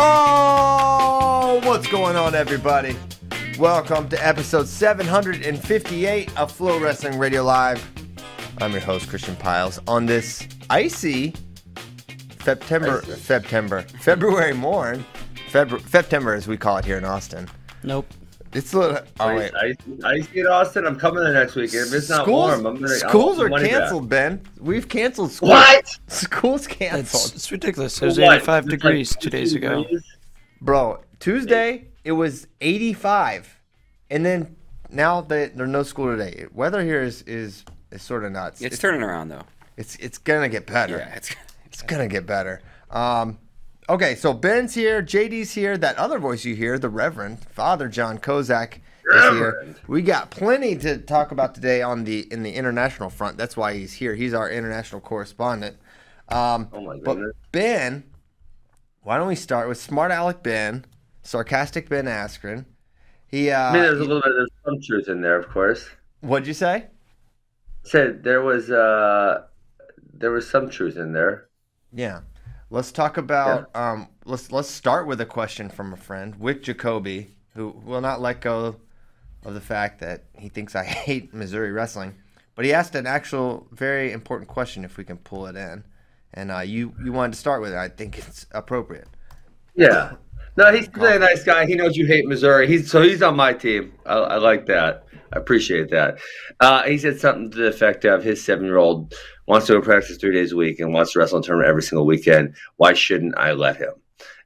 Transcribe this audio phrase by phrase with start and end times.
[0.00, 2.96] Oh, what's going on, everybody?
[3.58, 7.88] Welcome to episode 758 of Flow Wrestling Radio Live.
[8.58, 9.80] I'm your host, Christian Pyles.
[9.88, 11.34] On this icy
[12.42, 15.04] September, September, February morn,
[15.48, 17.48] February, September as we call it here in Austin.
[17.82, 18.12] Nope.
[18.58, 18.98] It's a little.
[19.20, 20.86] Oh wait, I, I see it, Austin.
[20.86, 21.72] I'm coming the next week.
[21.72, 22.88] If it's not schools, warm, I'm gonna.
[22.88, 23.72] Schools are money back.
[23.78, 24.40] canceled, Ben.
[24.60, 25.50] We've canceled schools.
[25.50, 25.86] What?
[26.08, 28.02] Schools It's, canceled, it's ridiculous.
[28.02, 28.36] It was What?
[28.36, 29.84] 85 It's degrees like two days ago.
[30.60, 31.00] bro.
[31.20, 33.60] Tuesday it was 85,
[34.10, 34.56] and then
[34.90, 36.46] now that there's no school today.
[36.52, 38.60] Weather here is is is sort of nuts.
[38.60, 39.42] It's turning around though.
[39.76, 40.98] It's it's gonna get better.
[40.98, 41.34] Yeah, it's
[41.66, 42.60] It's gonna get better.
[42.90, 43.38] Um,
[43.88, 45.76] okay, so Ben's here, JD's here.
[45.76, 48.78] That other voice you hear, the Reverend Father John Kozak,
[49.10, 49.74] is here.
[49.86, 53.36] We got plenty to talk about today on the in the international front.
[53.36, 54.14] That's why he's here.
[54.14, 55.76] He's our international correspondent.
[56.28, 57.18] Um, Oh my but.
[57.52, 58.04] Ben,
[59.02, 60.84] why don't we start with Smart Alec Ben,
[61.22, 62.66] sarcastic Ben Askren?
[63.26, 64.32] He, uh, I mean, there's a little bit.
[64.34, 65.88] There's some truth in there, of course.
[66.20, 66.86] what'd you say?
[67.84, 69.44] Said there was uh
[70.12, 71.48] there was some truth in there.
[71.92, 72.20] Yeah.
[72.70, 77.34] Let's talk about um let's let's start with a question from a friend, Wick Jacoby,
[77.54, 78.76] who will not let go
[79.44, 82.14] of the fact that he thinks I hate Missouri wrestling.
[82.54, 85.84] But he asked an actual very important question if we can pull it in.
[86.34, 87.78] And uh, you you wanted to start with it.
[87.78, 89.08] I think it's appropriate.
[89.74, 90.16] Yeah.
[90.56, 91.66] No, he's a nice guy.
[91.66, 92.66] He knows you hate Missouri.
[92.66, 93.94] He's so he's on my team.
[94.04, 95.04] I, I like that.
[95.32, 96.18] I appreciate that.
[96.60, 99.14] Uh, he said something to the effect of his seven-year-old
[99.46, 101.82] wants to go practice three days a week and wants to wrestle in tournament every
[101.82, 102.54] single weekend.
[102.76, 103.92] Why shouldn't I let him?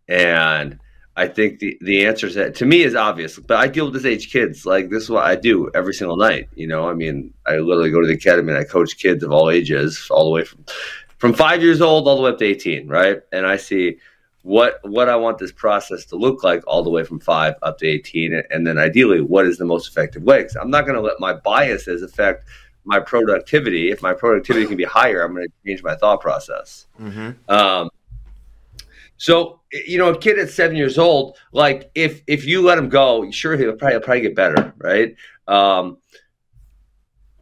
[0.09, 0.78] And
[1.16, 3.38] I think the the answer is that to me is obvious.
[3.38, 4.65] But I deal with this age kids.
[4.65, 6.48] Like this is what I do every single night.
[6.54, 9.31] You know, I mean, I literally go to the academy and I coach kids of
[9.31, 10.64] all ages, all the way from
[11.19, 13.20] from five years old all the way up to eighteen, right?
[13.31, 13.99] And I see
[14.43, 17.79] what what I want this process to look like all the way from five up
[17.79, 20.43] to eighteen, and then ideally, what is the most effective way?
[20.43, 22.49] 'Cause I'm not going to let my biases affect
[22.85, 23.91] my productivity.
[23.93, 26.87] If my productivity can be higher, I'm going to change my thought process.
[27.01, 27.31] Mm-hmm.
[27.49, 27.91] Um,
[29.17, 32.89] so you know, a kid at seven years old, like if if you let him
[32.89, 35.15] go, sure he'll probably, he'll probably get better, right?
[35.47, 35.99] Um,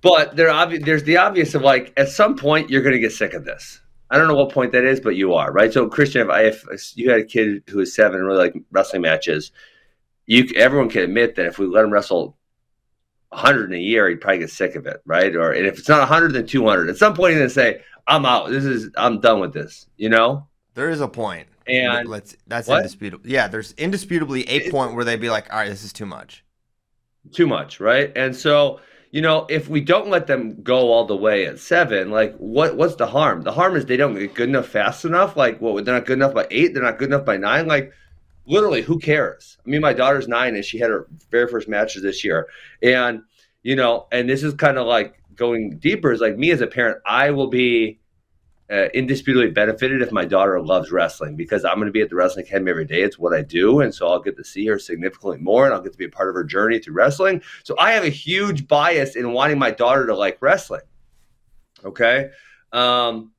[0.02, 3.12] but there obvi- there's the obvious of like at some point you're going to get
[3.12, 3.79] sick of this.
[4.10, 5.72] I don't know what point that is, but you are right.
[5.72, 6.64] So Christian, if, I, if
[6.96, 9.52] you had a kid who is seven and really like wrestling matches,
[10.26, 12.36] you everyone can admit that if we let him wrestle
[13.28, 15.34] 100 in a year, he'd probably get sick of it, right?
[15.36, 16.88] Or and if it's not 100, then 200.
[16.88, 18.50] At some point, he's to say, "I'm out.
[18.50, 20.46] This is I'm done with this," you know.
[20.74, 21.08] There is a.
[21.66, 22.78] And Let's that's What?
[22.78, 23.28] indisputable.
[23.28, 26.44] Yeah, there's indisputably a point where they'd be like, all right, this is too much.
[27.32, 28.10] too much, right?
[28.16, 32.10] And so, you know, if we don't let them go all the way at seven,
[32.10, 33.42] like what what's the harm?
[33.42, 35.36] The harm is they don't get good enough fast enough.
[35.36, 37.66] Like, what they're not good enough by eight, they're not good enough by nine.
[37.66, 37.92] Like,
[38.46, 39.58] literally, who cares?
[39.66, 42.48] I mean, my daughter's nine and she had her very first matches this year,
[42.82, 43.22] and
[43.62, 46.12] you know, and this is kind of like going deeper.
[46.12, 47.99] Is like me as a parent, I will be.
[48.70, 52.14] Uh, indisputably benefited if my daughter loves wrestling because I'm going to be at the
[52.14, 53.02] wrestling academy every day.
[53.02, 55.80] It's what I do, and so I'll get to see her significantly more, and I'll
[55.80, 57.42] get to be a part of her journey through wrestling.
[57.64, 60.82] So I have a huge bias in wanting my daughter to like wrestling.
[61.84, 62.30] Okay.
[62.72, 63.32] Um,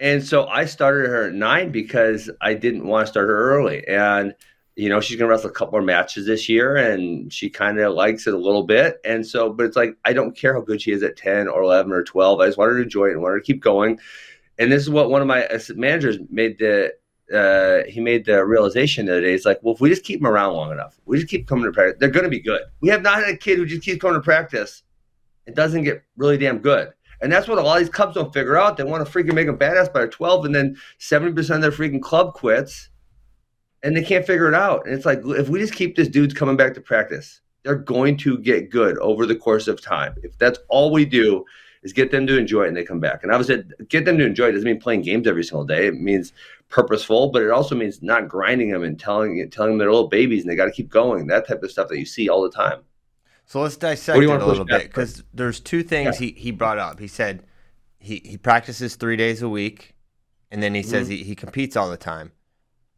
[0.00, 3.86] and so I started her at nine because I didn't want to start her early.
[3.86, 4.34] And,
[4.76, 7.78] you know, she's going to wrestle a couple more matches this year and she kind
[7.80, 9.00] of likes it a little bit.
[9.04, 11.62] And so, but it's like, I don't care how good she is at 10 or
[11.62, 12.40] 11 or 12.
[12.40, 13.98] I just want her to enjoy it and want her to keep going.
[14.58, 16.92] And this is what one of my managers made the,
[17.32, 19.32] uh, he made the realization the other day.
[19.32, 21.64] He's like, well, if we just keep them around long enough, we just keep coming
[21.64, 22.62] to practice, they're going to be good.
[22.80, 24.82] We have not had a kid who just keeps coming to practice.
[25.46, 26.92] and doesn't get really damn good.
[27.20, 28.76] And that's what a lot of these clubs don't figure out.
[28.76, 32.02] They want to freaking make them badass by 12, and then 70% of their freaking
[32.02, 32.90] club quits
[33.82, 34.84] and they can't figure it out.
[34.86, 38.16] And it's like, if we just keep this dudes coming back to practice, they're going
[38.18, 40.14] to get good over the course of time.
[40.22, 41.44] If that's all we do
[41.88, 43.22] is get them to enjoy it and they come back.
[43.22, 45.86] And I obviously, get them to enjoy it doesn't mean playing games every single day.
[45.86, 46.32] It means
[46.68, 50.42] purposeful, but it also means not grinding them and telling telling them they're little babies
[50.42, 51.26] and they got to keep going.
[51.26, 52.80] That type of stuff that you see all the time.
[53.46, 56.26] So let's dissect it a little bit because there's two things yeah.
[56.26, 57.00] he, he brought up.
[57.00, 57.44] He said
[57.98, 59.94] he, he practices three days a week,
[60.50, 60.90] and then he mm-hmm.
[60.90, 62.32] says he, he competes all the time.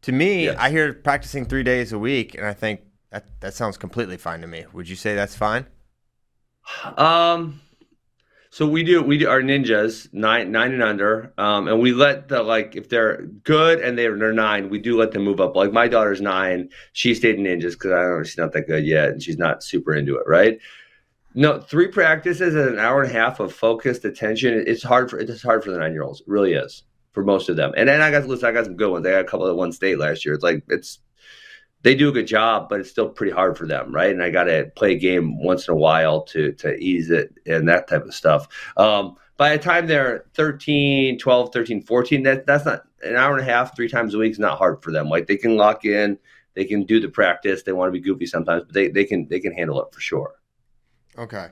[0.03, 0.57] To me, yes.
[0.59, 4.41] I hear practicing three days a week, and I think that that sounds completely fine
[4.41, 4.65] to me.
[4.73, 5.67] Would you say that's fine?
[6.97, 7.61] Um,
[8.53, 12.27] so we do we do our ninjas nine nine and under, um, and we let
[12.27, 15.55] the like if they're good and they're they're nine, we do let them move up.
[15.55, 18.67] Like my daughter's nine, she stayed in ninjas because I don't know she's not that
[18.67, 20.59] good yet, and she's not super into it, right?
[21.33, 24.65] No, three practices and an hour and a half of focused attention.
[24.67, 26.21] It's hard for it's hard for the nine year olds.
[26.27, 26.83] Really is
[27.13, 27.71] for most of them.
[27.77, 29.07] And then I got listen, I got some good ones.
[29.07, 30.33] I got a couple at one state last year.
[30.33, 30.99] It's like it's
[31.83, 34.11] they do a good job, but it's still pretty hard for them, right?
[34.11, 37.33] And I got to play a game once in a while to to ease it
[37.45, 38.47] and that type of stuff.
[38.77, 43.41] Um, by the time they're 13, 12, 13, 14, that, that's not an hour and
[43.41, 45.09] a half, three times a week is not hard for them.
[45.09, 46.19] Like they can lock in,
[46.53, 47.63] they can do the practice.
[47.63, 49.99] They want to be goofy sometimes, but they, they can they can handle it for
[49.99, 50.35] sure.
[51.17, 51.47] Okay.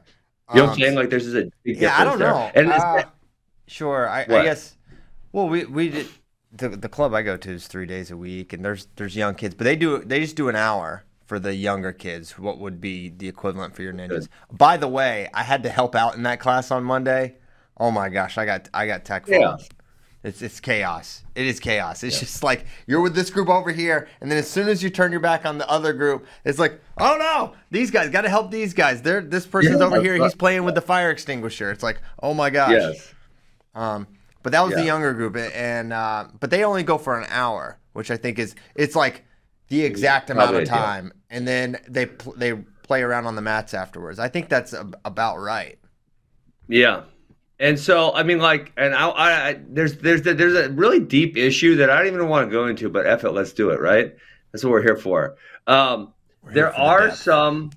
[0.54, 0.96] You know what I'm um, saying?
[0.96, 2.00] Like there's just a yeah.
[2.00, 2.52] I don't know.
[2.54, 3.04] And uh,
[3.68, 4.76] sure, I, I, guess.
[5.32, 6.08] Well, we we did
[6.52, 9.36] the the club I go to is three days a week, and there's there's young
[9.36, 12.40] kids, but they do they just do an hour for the younger kids.
[12.40, 14.28] What would be the equivalent for your ninjas?
[14.50, 14.58] Good.
[14.58, 17.36] By the way, I had to help out in that class on Monday.
[17.78, 19.58] Oh my gosh, I got I got tech yeah.
[20.22, 21.24] It's it's chaos.
[21.34, 22.04] It is chaos.
[22.04, 22.22] It's yeah.
[22.22, 25.12] just like you're with this group over here, and then as soon as you turn
[25.12, 28.52] your back on the other group, it's like, oh no, these guys got to help
[28.52, 29.02] these guys.
[29.02, 30.22] They're this person's yeah, over here.
[30.22, 31.72] He's playing with the fire extinguisher.
[31.72, 32.72] It's like, oh my gosh.
[32.72, 33.14] Yes.
[33.76, 34.08] Um,
[34.44, 34.80] but that was yeah.
[34.80, 38.40] the younger group, and uh, but they only go for an hour, which I think
[38.40, 39.26] is it's like
[39.68, 42.54] the exact amount of time, and then they pl- they
[42.84, 44.20] play around on the mats afterwards.
[44.20, 44.74] I think that's
[45.06, 45.78] about right.
[46.68, 47.04] Yeah,
[47.60, 51.76] and so I mean, like, and I, I, there's there's there's a really deep issue
[51.78, 54.16] that I don't even want to go into, but F it, let's do it, right?
[54.52, 55.36] That's what we're here for.
[55.68, 56.14] Um,
[56.44, 57.72] here there for are the some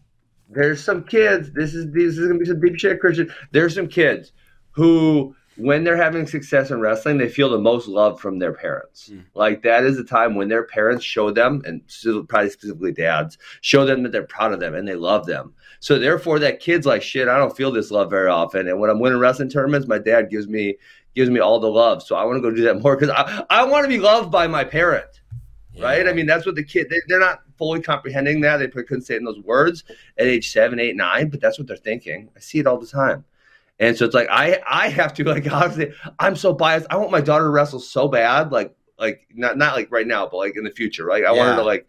[0.49, 1.51] there's some kids.
[1.51, 3.33] This is this is gonna be some deep shit, Christian.
[3.51, 4.33] There's some kids
[4.71, 9.11] who when they're having success in wrestling, they feel the most love from their parents.
[9.11, 9.25] Mm.
[9.35, 11.81] Like that is the time when their parents show them, and
[12.29, 15.55] probably specifically dads, show them that they're proud of them and they love them.
[15.81, 18.69] So therefore, that kid's like, shit, I don't feel this love very often.
[18.69, 20.77] And when I'm winning wrestling tournaments, my dad gives me
[21.15, 22.03] gives me all the love.
[22.03, 24.31] So I want to go do that more because I, I want to be loved
[24.31, 25.21] by my parent.
[25.75, 25.85] Yeah.
[25.85, 26.09] Right?
[26.09, 28.59] I mean, that's what the kid, they, they're not fully comprehending that.
[28.59, 29.85] They couldn't say it in those words
[30.19, 32.29] at age seven, eight, nine, but that's what they're thinking.
[32.37, 33.25] I see it all the time.
[33.83, 36.87] And so it's like I I have to like obviously I'm so biased.
[36.89, 40.29] I want my daughter to wrestle so bad, like like not not like right now,
[40.29, 41.09] but like in the future.
[41.09, 41.39] Like I yeah.
[41.39, 41.89] want her to like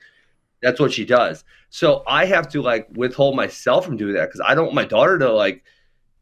[0.63, 1.43] that's what she does.
[1.69, 4.85] So I have to like withhold myself from doing that because I don't want my
[4.85, 5.63] daughter to like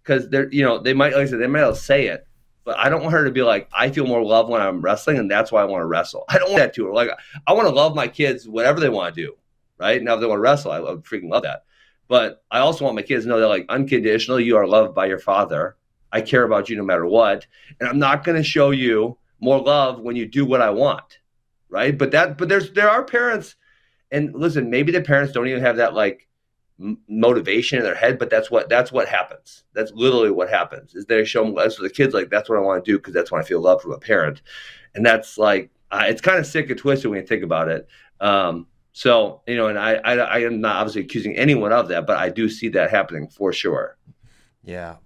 [0.04, 2.28] because they're you know they might like I said they might say it,
[2.66, 5.20] but I don't want her to be like I feel more love when I'm wrestling
[5.20, 6.26] and that's why I want to wrestle.
[6.28, 6.94] I don't want that to her.
[6.94, 7.12] Like
[7.48, 9.38] I want to love my kids whatever they want to do.
[9.80, 11.64] Right now, if they want to wrestle, I, I freaking love that.
[12.12, 15.06] But I also want my kids to know that like unconditional, you are loved by
[15.06, 15.78] your father.
[16.12, 17.48] I care about you no matter what,
[17.80, 21.20] and I'm not going to show you more love when you do what I want,
[21.70, 21.98] right?
[21.98, 23.56] But that, but there's there are parents,
[24.12, 26.28] and listen, maybe the parents don't even have that like
[27.08, 29.64] motivation in their head, but that's what that's what happens.
[29.74, 30.94] That's literally what happens.
[30.96, 33.14] Is they show them as the kids like that's what I want to do because
[33.14, 34.42] that's when I feel love from a parent,
[34.96, 37.88] and that's like uh, it's kind of sick and twisted when you think about it.
[38.20, 42.06] Um, so you know, and I, I, I am not obviously accusing anyone of that,
[42.06, 43.98] but I do see that happening for sure.
[44.64, 44.98] Yeah,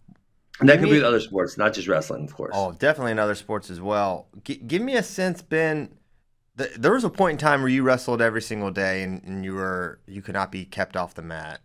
[0.59, 2.53] and that could be other sports, not just wrestling, of course.
[2.55, 4.27] Oh, definitely in other sports as well.
[4.43, 5.93] G- give me a sense, Ben.
[6.57, 9.43] Th- there was a point in time where you wrestled every single day, and, and
[9.43, 11.59] you were you could not be kept off the mat.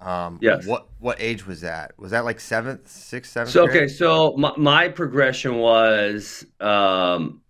[0.00, 0.66] Um, yes.
[0.66, 1.98] What what age was that?
[1.98, 3.50] Was that like seventh, sixth, seventh?
[3.50, 3.76] So grade?
[3.76, 7.42] okay, so my, my progression was um,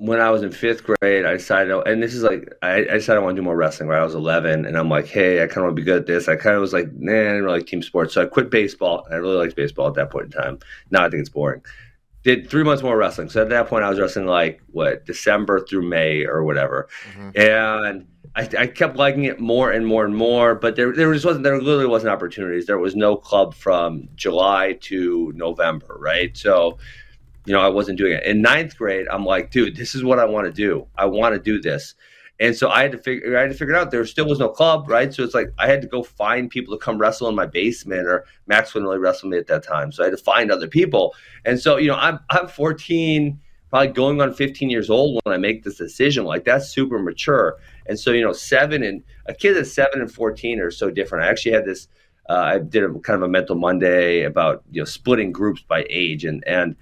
[0.00, 3.20] when I was in fifth grade, I decided, and this is like, I, I decided
[3.20, 3.86] I want to do more wrestling.
[3.86, 5.98] Right, I was 11, and I'm like, hey, I kind of want to be good
[5.98, 6.26] at this.
[6.26, 8.50] I kind of was like, nah, I didn't really like team sports, so I quit
[8.50, 9.06] baseball.
[9.10, 10.58] I really liked baseball at that point in time.
[10.90, 11.60] Now I think it's boring.
[12.22, 13.28] did three months more wrestling.
[13.28, 17.38] So at that point, I was wrestling like what December through May or whatever, mm-hmm.
[17.38, 20.54] and I, I, kept liking it more and more and more.
[20.54, 22.64] But there, there just wasn't there literally wasn't opportunities.
[22.64, 26.34] There was no club from July to November, right?
[26.34, 26.78] So,
[27.46, 28.24] you know, I wasn't doing it.
[28.24, 30.86] In ninth grade, I'm like, dude, this is what I want to do.
[30.96, 31.94] I want to do this.
[32.40, 33.90] And so I had to figure I had to figure it out.
[33.90, 35.12] There still was no club, right?
[35.12, 38.06] So it's like I had to go find people to come wrestle in my basement,
[38.06, 39.92] or Max wouldn't really wrestle me at that time.
[39.92, 41.14] So I had to find other people.
[41.44, 45.38] And so, you know, I'm I'm 14, probably going on 15 years old when I
[45.38, 46.24] make this decision.
[46.24, 47.58] Like that's super mature.
[47.86, 51.26] And so, you know, seven and a kid that's seven and 14 are so different.
[51.26, 51.88] I actually had this.
[52.26, 55.84] Uh, I did a kind of a mental Monday about you know splitting groups by
[55.90, 56.76] age, and and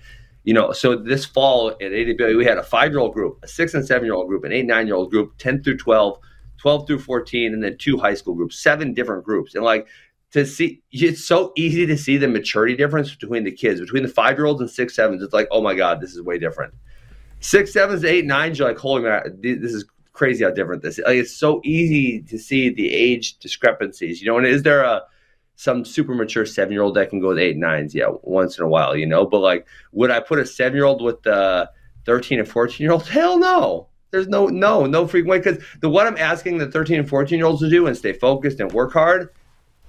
[0.48, 3.46] you know, so this fall at AWA, we had a five year old group, a
[3.46, 6.18] six and seven year old group, an eight, nine year old group, 10 through 12,
[6.56, 9.54] 12 through 14, and then two high school groups, seven different groups.
[9.54, 9.86] And like
[10.32, 14.08] to see, it's so easy to see the maturity difference between the kids, between the
[14.08, 15.22] five year olds and six, sevens.
[15.22, 16.72] It's like, oh my God, this is way different.
[17.40, 21.04] Six, sevens, eight, nines, you're like, holy man, this is crazy how different this is.
[21.04, 25.02] Like, it's so easy to see the age discrepancies, you know, and is there a,
[25.58, 28.64] some super mature seven year old that can go with eight nines, yeah, once in
[28.64, 29.26] a while, you know.
[29.26, 31.68] But like, would I put a seven year old with the
[32.06, 33.06] thirteen and fourteen year old?
[33.08, 33.88] Hell no.
[34.12, 37.38] There's no no no freaking way because the what I'm asking the thirteen and fourteen
[37.38, 39.30] year olds to do and stay focused and work hard,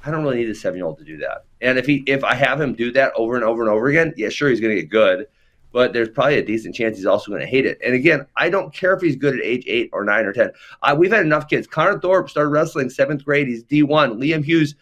[0.04, 1.46] I don't really need a seven year old to do that.
[1.62, 4.16] And if he if I have him do that over and over and over again,
[4.18, 5.28] yeah, sure he's gonna get good.
[5.72, 7.78] But there's probably a decent chance he's also going to hate it.
[7.86, 10.50] And again, I don't care if he's good at age eight or nine or ten.
[10.82, 11.68] I, we've had enough kids.
[11.68, 13.48] Connor Thorpe started wrestling seventh grade.
[13.48, 14.18] He's D1.
[14.18, 14.74] Liam Hughes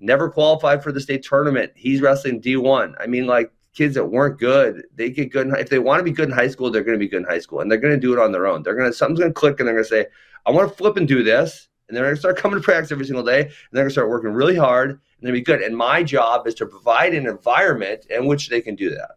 [0.00, 1.72] never qualified for the state tournament.
[1.74, 2.94] He's wrestling D1.
[3.00, 5.46] I mean, like kids that weren't good, they get good.
[5.46, 7.22] In, if they want to be good in high school, they're going to be good
[7.22, 8.62] in high school, and they're going to do it on their own.
[8.62, 10.06] They're going to something's going to click, and they're going to say,
[10.46, 12.92] "I want to flip and do this," and they're going to start coming to practice
[12.92, 15.52] every single day, and they're going to start working really hard, and they're going to
[15.52, 15.62] be good.
[15.62, 19.10] And my job is to provide an environment in which they can do that.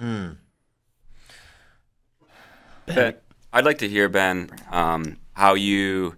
[0.00, 0.36] Mm.
[2.86, 3.14] Ben,
[3.52, 6.14] I'd like to hear Ben um, how you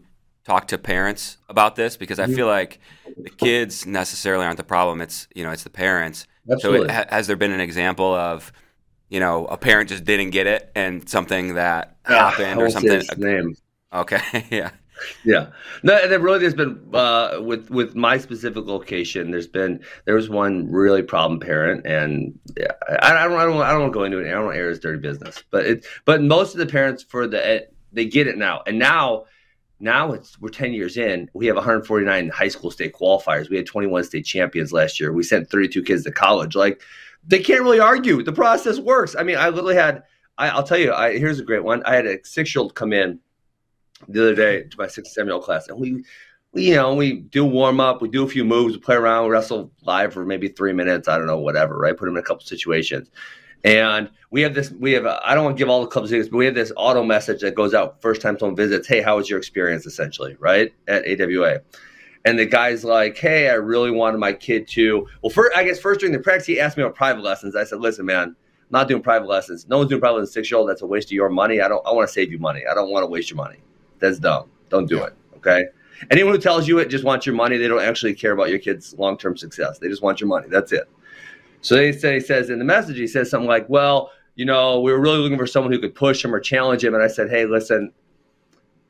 [0.49, 2.81] talk to parents about this because I feel like
[3.23, 5.03] the kids necessarily aren't the problem.
[5.03, 6.27] It's you know it's the parents.
[6.51, 6.89] Absolutely.
[6.89, 8.51] So it, has there been an example of
[9.11, 13.03] you know a parent just didn't get it and something that ah, happened or something?
[13.19, 13.55] name.
[13.93, 14.47] Okay.
[14.51, 14.71] yeah.
[15.23, 15.51] Yeah.
[15.83, 19.31] No, and there really has been uh, with with my specific location.
[19.31, 23.61] There's been there was one really problem parent, and yeah, I, I don't I don't
[23.61, 24.29] I don't want to go into it.
[24.29, 27.03] I don't want to air his dirty business, but it but most of the parents
[27.03, 29.27] for the they get it now, and now
[29.81, 31.31] now it's we're 10 years in.
[31.35, 33.49] We have 149 high school state qualifiers.
[33.49, 35.13] We had 21 state champions last year.
[35.13, 36.57] We sent 32 kids to college.
[36.57, 36.83] Like
[37.27, 38.23] they can't really argue.
[38.23, 39.15] The process works.
[39.17, 40.03] I mean, I literally had.
[40.37, 40.93] I, will tell you.
[40.93, 41.83] I, here's a great one.
[41.85, 43.19] I had a six year old come in
[44.09, 46.05] the other day to my six seven year old class, and we,
[46.53, 49.25] we, you know, we do warm up, we do a few moves, we play around,
[49.25, 51.09] we wrestle live for maybe three minutes.
[51.09, 51.77] I don't know, whatever.
[51.77, 51.97] Right?
[51.97, 53.11] Put them in a couple situations.
[53.65, 56.29] And we have this, we have, I don't want to give all the clubs this,
[56.29, 58.87] but we have this auto message that goes out first time someone visits.
[58.87, 60.73] Hey, how was your experience essentially, right?
[60.87, 61.61] At AWA.
[62.25, 65.07] And the guy's like, hey, I really wanted my kid to.
[65.23, 67.57] Well, first, I guess first during the practice, he asked me about private lessons.
[67.57, 68.37] I said, listen, man, I'm
[68.71, 69.67] not doing private lessons.
[69.69, 70.69] No one's doing private lessons six year old.
[70.69, 71.61] That's a waste of your money.
[71.61, 72.65] I don't, I want to save you money.
[72.71, 73.59] I don't want to waste your money.
[73.99, 74.51] That's dumb.
[74.69, 75.15] Don't do it.
[75.37, 75.67] Okay.
[76.11, 78.59] Anyone who tells you it just wants your money, they don't actually care about your
[78.59, 79.79] kid's long term success.
[79.79, 80.49] They just want your money.
[80.49, 80.89] That's it.
[81.61, 84.81] So he, say, he says in the message, he says something like, well, you know,
[84.81, 86.95] we were really looking for someone who could push him or challenge him.
[86.95, 87.93] And I said, hey, listen,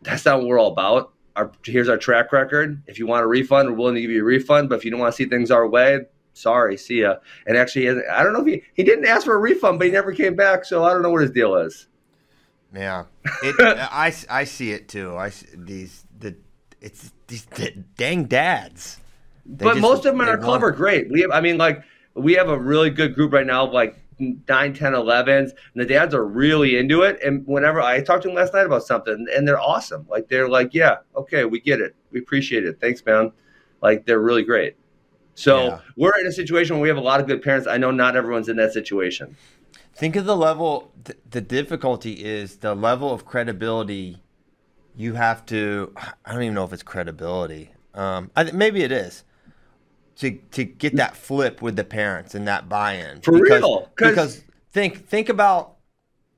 [0.03, 1.13] that's not what we're all about.
[1.37, 2.83] Our, here's our track record.
[2.87, 4.69] If you want a refund, we're willing to give you a refund.
[4.69, 6.01] But if you don't want to see things our way,
[6.35, 7.17] sorry, see ya.
[7.47, 9.93] And actually, I don't know if he, he didn't ask for a refund, but he
[9.93, 10.65] never came back.
[10.65, 11.87] So I don't know what his deal is.
[12.75, 13.05] Yeah,
[13.43, 13.55] it,
[13.91, 15.17] I, I see it too.
[15.17, 16.37] I see these the
[16.81, 19.01] it's these the dang dads.
[19.47, 21.11] They but just, most of them are clever, great.
[21.11, 21.83] We have, I mean, like
[22.19, 25.85] we have a really good group right now of like 9, 10, 11s, and the
[25.85, 27.19] dads are really into it.
[27.23, 30.07] And whenever I talked to them last night about something, and they're awesome.
[30.09, 33.33] Like they're like, yeah, okay, we get it, we appreciate it, thanks, man.
[33.81, 34.77] Like they're really great.
[35.35, 35.81] So yeah.
[35.97, 37.69] we're in a situation where we have a lot of good parents.
[37.69, 39.37] I know not everyone's in that situation.
[39.95, 40.91] Think of the level.
[41.05, 44.21] Th- the difficulty is the level of credibility
[44.97, 45.95] you have to.
[46.25, 47.71] I don't even know if it's credibility.
[47.95, 49.23] Um, I, maybe it is
[50.19, 53.21] to to get that flip with the parents and that buy-in.
[53.21, 55.77] For because, real, because think think about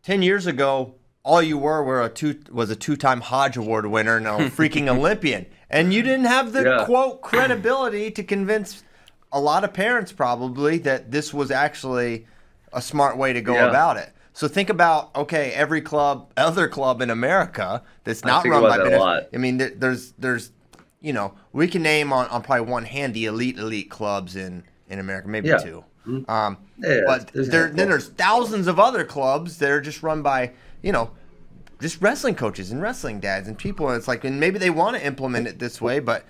[0.03, 4.17] ten years ago, all you were were a two was a two-time Hodge Award winner
[4.17, 6.85] and a freaking Olympian, and you didn't have the yeah.
[6.85, 8.85] quote credibility to convince
[9.33, 12.27] a lot of parents probably that this was actually
[12.73, 13.69] a smart way to go yeah.
[13.69, 14.13] about it.
[14.33, 19.29] So think about okay, every club, other club in America that's not run by that
[19.33, 20.53] I mean, there's there's
[21.01, 24.65] you know, we can name on, on probably one hand the elite elite clubs in
[24.89, 25.59] in America, maybe yeah.
[25.59, 25.85] two.
[26.07, 26.31] Mm-hmm.
[26.31, 30.53] Um, yeah, but there, then there's thousands of other clubs that are just run by
[30.83, 31.11] you know
[31.81, 33.89] just wrestling coaches and wrestling dads and people.
[33.89, 36.25] And it's like, and maybe they want to implement it this way, but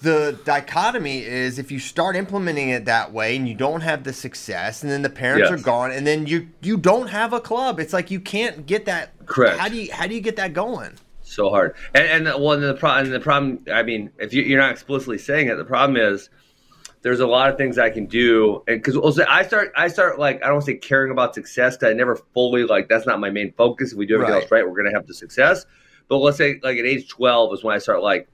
[0.00, 4.12] the dichotomy is if you start implementing it that way and you don't have the
[4.12, 5.60] success and then the parents yes.
[5.60, 8.84] are gone and then you you don't have a club it's like you can't get
[8.84, 10.90] that correct how do you how do you get that going
[11.34, 14.70] so hard and and well the problem the problem i mean if you, you're not
[14.70, 16.28] explicitly saying it the problem is
[17.02, 20.42] there's a lot of things I can do, and because I start, I start like
[20.42, 23.52] I don't say caring about success because I never fully like that's not my main
[23.54, 23.90] focus.
[23.90, 24.42] If we do everything right.
[24.42, 25.66] else right, we're gonna have the success.
[26.08, 28.28] But let's say like at age 12 is when I start like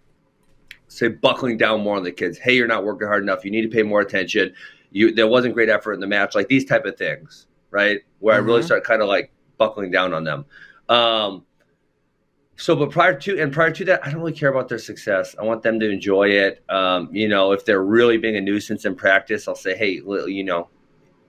[0.88, 2.38] say buckling down more on the kids.
[2.38, 3.45] Hey, you're not working hard enough.
[3.45, 4.55] You need to pay more attention.
[4.90, 6.35] You there wasn't great effort in the match.
[6.35, 8.00] Like these type of things, right?
[8.19, 8.43] Where mm-hmm.
[8.43, 8.67] I really mm-hmm.
[8.67, 10.45] start kind of like buckling down on them.
[10.90, 11.45] Um,
[12.59, 15.37] so, but prior to and prior to that, I don't really care about their success.
[15.38, 16.65] I want them to enjoy it.
[16.69, 20.43] Um, you know, if they're really being a nuisance in practice, I'll say, hey, you
[20.43, 20.69] know,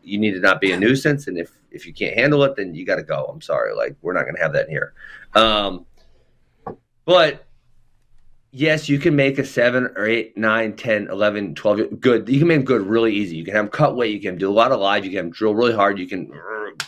[0.02, 2.74] you need to not be a nuisance, and if if you can't handle it, then
[2.74, 3.26] you got to go.
[3.32, 4.94] I'm sorry, like we're not going to have that here.
[5.36, 5.86] Um,
[7.06, 7.46] but
[8.50, 12.28] yes, you can make a seven or eight, nine, 10, 11, 12 good.
[12.28, 13.36] You can make them good really easy.
[13.36, 14.16] You can have them cut weight.
[14.16, 15.06] You can do a lot of live.
[15.06, 16.00] You can drill really hard.
[16.00, 16.32] You can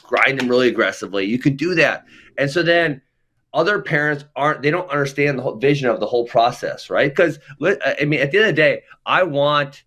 [0.02, 1.26] grind them really aggressively.
[1.26, 2.06] You can do that.
[2.40, 3.04] And so then
[3.54, 7.12] other parents aren't, they don't understand the whole vision of the whole process, right?
[7.12, 9.84] Because, I mean, at the end of the day, I want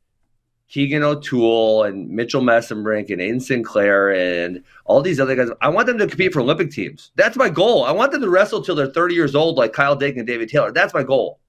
[0.69, 5.49] Keegan O'Toole and Mitchell Mesenbrink and Aiden Sinclair and all these other guys.
[5.61, 7.13] I want them to compete for Olympic teams.
[7.15, 7.85] That's my goal.
[7.85, 10.49] I want them to wrestle till they're 30 years old, like Kyle Dake and David
[10.49, 10.73] Taylor.
[10.73, 11.41] That's my goal.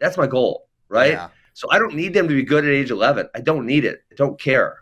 [0.00, 1.12] That's my goal, right?
[1.12, 1.28] Yeah.
[1.54, 3.28] So I don't need them to be good at age 11.
[3.34, 4.02] I don't need it.
[4.10, 4.78] I don't care.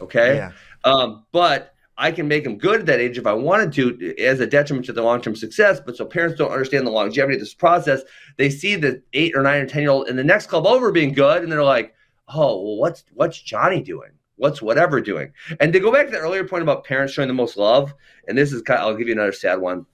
[0.00, 0.36] Okay.
[0.36, 0.52] Yeah.
[0.84, 4.38] Um, but I can make them good at that age if I wanted to, as
[4.38, 5.80] a detriment to the long term success.
[5.84, 8.02] But so parents don't understand the longevity of this process.
[8.36, 10.92] They see the eight or nine or 10 year old in the next club over
[10.92, 11.94] being good, and they're like,
[12.28, 14.10] oh, well, what's, what's Johnny doing?
[14.36, 15.32] What's whatever doing?
[15.58, 17.92] And to go back to the earlier point about parents showing the most love,
[18.28, 19.84] and this is kind of, I'll give you another sad one,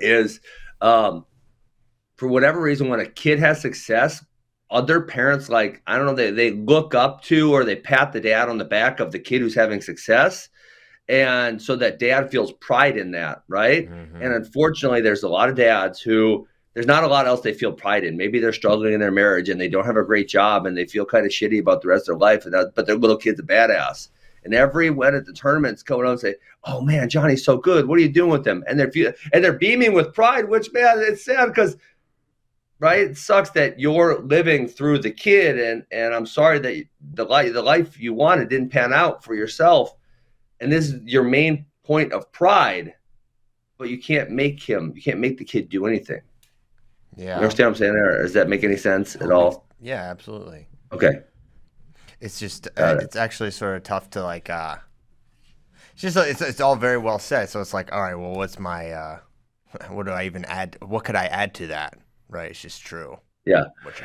[0.00, 0.40] is
[0.80, 1.24] um,
[2.16, 4.24] for whatever reason, when a kid has success,
[4.70, 8.20] other parents like I don't know they they look up to or they pat the
[8.20, 10.48] dad on the back of the kid who's having success,
[11.08, 13.90] and so that dad feels pride in that, right?
[13.90, 14.22] Mm-hmm.
[14.22, 17.72] And unfortunately, there's a lot of dads who there's not a lot else they feel
[17.72, 18.16] pride in.
[18.16, 20.84] Maybe they're struggling in their marriage and they don't have a great job and they
[20.84, 23.16] feel kind of shitty about the rest of their life, and that, but their little
[23.16, 24.08] kid's a badass.
[24.44, 27.86] And every when at the tournaments coming out and say, "Oh man, Johnny's so good.
[27.86, 28.92] What are you doing with him?" And they're
[29.32, 30.48] and they're beaming with pride.
[30.48, 31.76] Which man, it's sad because
[32.80, 33.00] right?
[33.00, 37.52] It sucks that you're living through the kid, and and I'm sorry that the life
[37.52, 39.94] the life you wanted didn't pan out for yourself,
[40.60, 42.94] and this is your main point of pride,
[43.78, 46.20] but you can't make him, you can't make the kid do anything.
[47.16, 47.94] Yeah, you understand what I'm saying?
[47.94, 49.66] There, does that make any sense at all?
[49.80, 50.66] Yeah, absolutely.
[50.92, 51.20] Okay.
[52.20, 53.04] It's just uh, it.
[53.04, 54.50] it's actually sort of tough to like.
[54.50, 54.76] uh
[55.92, 57.48] It's just it's it's all very well said.
[57.48, 59.18] So it's like, all right, well, what's my uh
[59.88, 60.76] what do I even add?
[60.80, 61.98] What could I add to that?
[62.28, 62.50] right?
[62.50, 63.18] It's just true.
[63.48, 63.64] Yeah.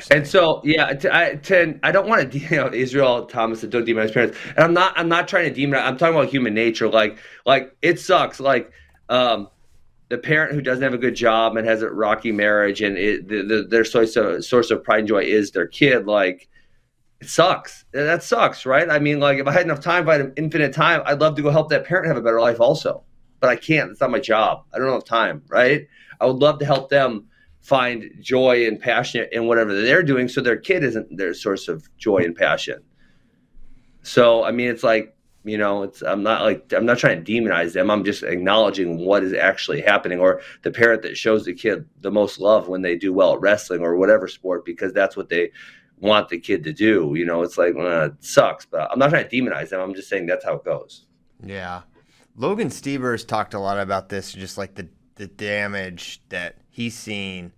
[0.09, 3.85] And so, yeah, I, to, I don't want to, you know, Israel Thomas said, don't
[3.85, 4.37] demonize parents.
[4.55, 5.83] And I'm not, I'm not trying to demonize.
[5.83, 6.87] I'm talking about human nature.
[6.87, 8.39] Like, like it sucks.
[8.39, 8.71] Like,
[9.09, 9.49] um,
[10.07, 13.27] the parent who doesn't have a good job and has a rocky marriage and it,
[13.27, 16.05] the, the, their source of, source of pride and joy is their kid.
[16.05, 16.47] Like,
[17.19, 17.83] it sucks.
[17.91, 18.89] That sucks, right?
[18.89, 21.35] I mean, like, if I had enough time, if I had infinite time, I'd love
[21.35, 23.03] to go help that parent have a better life also.
[23.41, 23.91] But I can't.
[23.91, 24.63] It's not my job.
[24.73, 25.85] I don't have time, right?
[26.21, 27.27] I would love to help them
[27.63, 31.89] find joy and passion in whatever they're doing so their kid isn't their source of
[31.97, 32.83] joy and passion.
[34.03, 37.31] So i mean it's like you know it's i'm not like i'm not trying to
[37.31, 37.89] demonize them.
[37.89, 42.11] I'm just acknowledging what is actually happening or the parent that shows the kid the
[42.11, 45.51] most love when they do well at wrestling or whatever sport because that's what they
[45.99, 47.13] want the kid to do.
[47.15, 49.79] You know it's like well, it sucks but i'm not trying to demonize them.
[49.79, 51.05] I'm just saying that's how it goes.
[51.41, 51.83] Yeah.
[52.35, 57.53] Logan Stieber's talked a lot about this just like the the damage that he's seen.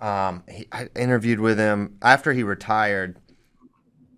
[0.00, 3.18] Um, he, I interviewed with him after he retired,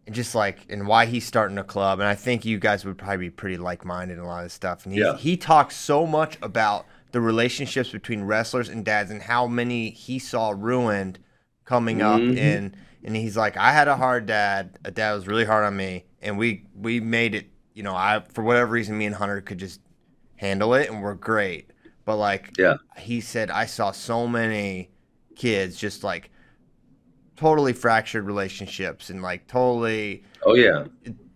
[0.06, 2.00] and just like and why he's starting a club.
[2.00, 4.52] And I think you guys would probably be pretty like minded in a lot of
[4.52, 4.84] stuff.
[4.84, 5.16] And he yeah.
[5.16, 10.18] he talks so much about the relationships between wrestlers and dads and how many he
[10.18, 11.20] saw ruined
[11.64, 12.36] coming up mm-hmm.
[12.36, 15.76] in and he's like I had a hard dad a dad was really hard on
[15.76, 19.40] me and we we made it you know I for whatever reason me and Hunter
[19.40, 19.80] could just
[20.34, 21.70] handle it and we're great
[22.04, 24.90] but like, yeah, he said I saw so many
[25.36, 26.30] kids just like
[27.36, 30.24] totally fractured relationships and like totally.
[30.44, 30.84] Oh yeah.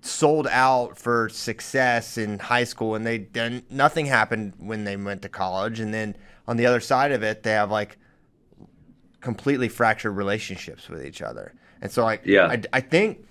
[0.00, 5.22] Sold out for success in high school, and they then nothing happened when they went
[5.22, 7.98] to college, and then on the other side of it, they have like
[9.20, 11.52] completely fractured relationships with each other,
[11.82, 13.26] and so like, yeah, I, I think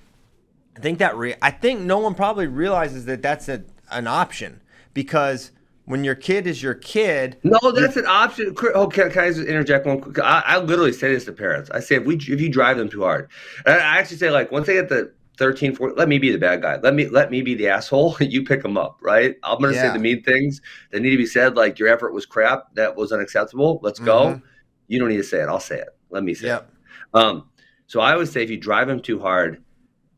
[0.76, 4.62] I think that re- I think no one probably realizes that that's a, an option
[4.93, 5.52] because
[5.88, 7.38] when your kid is your kid.
[7.43, 8.54] No, that's an option.
[8.76, 10.02] Oh, can, I just interject one?
[10.02, 10.19] Quick?
[10.19, 11.71] I, I literally say this to parents.
[11.71, 13.30] I say if we if you drive them too hard,
[13.65, 16.62] I actually say like once they get the 13, 14, let me be the bad
[16.62, 16.78] guy.
[16.78, 18.17] Let me let me be the asshole.
[18.19, 19.38] you pick them up, right?
[19.43, 19.88] I'm gonna yeah.
[19.88, 22.97] say the mean things that need to be said, like your effort was crap, that
[22.97, 23.80] was unacceptable.
[23.82, 24.26] Let's go.
[24.26, 24.45] Mm-hmm.
[24.89, 25.47] You don't need to say it.
[25.47, 25.89] I'll say it.
[26.10, 26.69] Let me say yep.
[26.69, 27.17] it.
[27.17, 27.50] Um,
[27.88, 29.63] so I always say if you drive them too hard,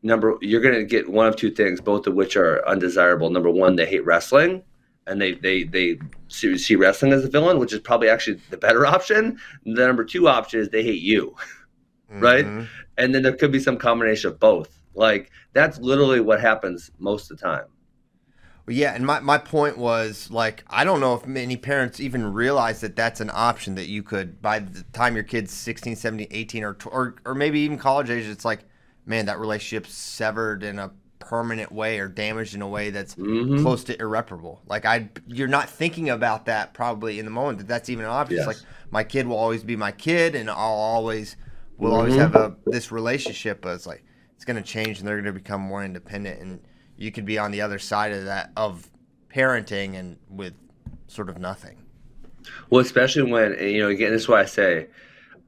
[0.02, 3.30] number you're gonna get one of two things, both of which are undesirable.
[3.30, 4.64] Number one, they hate wrestling
[5.10, 8.86] and they they they see wrestling as a villain, which is probably actually the better
[8.96, 9.38] option.
[9.64, 11.34] The number two option is they hate you,
[12.10, 12.20] mm-hmm.
[12.20, 12.46] right?
[12.96, 14.80] And then there could be some combination of both.
[14.94, 17.64] Like that's literally what happens most of the time.
[18.66, 22.32] Well, yeah, and my, my point was like I don't know if many parents even
[22.32, 26.28] realize that that's an option that you could by the time your kid's 16, 17,
[26.30, 28.60] 18 or or or maybe even college age it's like
[29.06, 30.92] man that relationship's severed in a
[31.30, 33.62] permanent way or damaged in a way that's mm-hmm.
[33.62, 34.60] close to irreparable.
[34.66, 38.10] Like I, you're not thinking about that probably in the moment that that's even an
[38.10, 38.38] option.
[38.38, 38.48] Yes.
[38.48, 38.56] Like
[38.90, 41.36] my kid will always be my kid, and I'll always
[41.78, 41.96] will mm-hmm.
[41.96, 43.60] always have a this relationship.
[43.62, 44.02] But it's like
[44.34, 46.60] it's going to change, and they're going to become more independent, and
[46.96, 48.90] you could be on the other side of that of
[49.32, 50.54] parenting and with
[51.06, 51.86] sort of nothing.
[52.70, 54.88] Well, especially when you know, again, this is why I say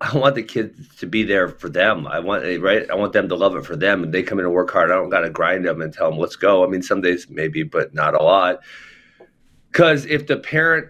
[0.02, 2.08] I want the kids to be there for them.
[2.08, 2.90] I want right.
[2.90, 4.90] I want them to love it for them, and they come in and work hard.
[4.90, 6.64] I don't got to grind them and tell them let's go.
[6.64, 8.60] I mean, some days maybe, but not a lot.
[9.70, 10.88] Because if the parent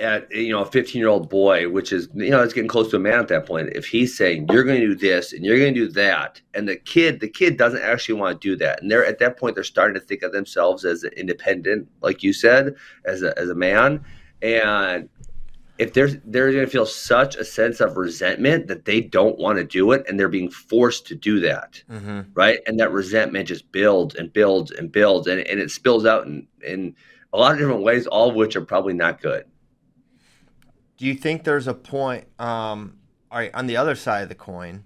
[0.00, 2.90] at you know a 15 year old boy, which is you know it's getting close
[2.90, 5.44] to a man at that point, if he's saying you're going to do this and
[5.44, 8.56] you're going to do that, and the kid the kid doesn't actually want to do
[8.56, 12.24] that, and they're at that point they're starting to think of themselves as independent, like
[12.24, 14.04] you said, as a as a man,
[14.42, 15.08] and
[15.82, 19.58] if there's they're going to feel such a sense of resentment that they don't want
[19.58, 22.20] to do it and they're being forced to do that mm-hmm.
[22.34, 26.24] right and that resentment just builds and builds and builds and, and it spills out
[26.24, 26.94] in, in
[27.32, 29.44] a lot of different ways all of which are probably not good
[30.96, 32.96] do you think there's a point um,
[33.30, 34.84] all right on the other side of the coin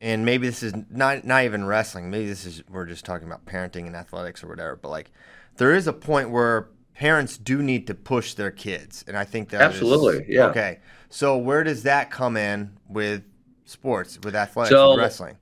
[0.00, 3.44] and maybe this is not not even wrestling maybe this is we're just talking about
[3.44, 5.10] parenting and athletics or whatever but like
[5.56, 6.68] there is a point where
[7.00, 10.48] parents do need to push their kids, and I think that absolutely, is, yeah.
[10.48, 13.22] Okay, so where does that come in with
[13.64, 15.38] sports, with athletics, so, wrestling?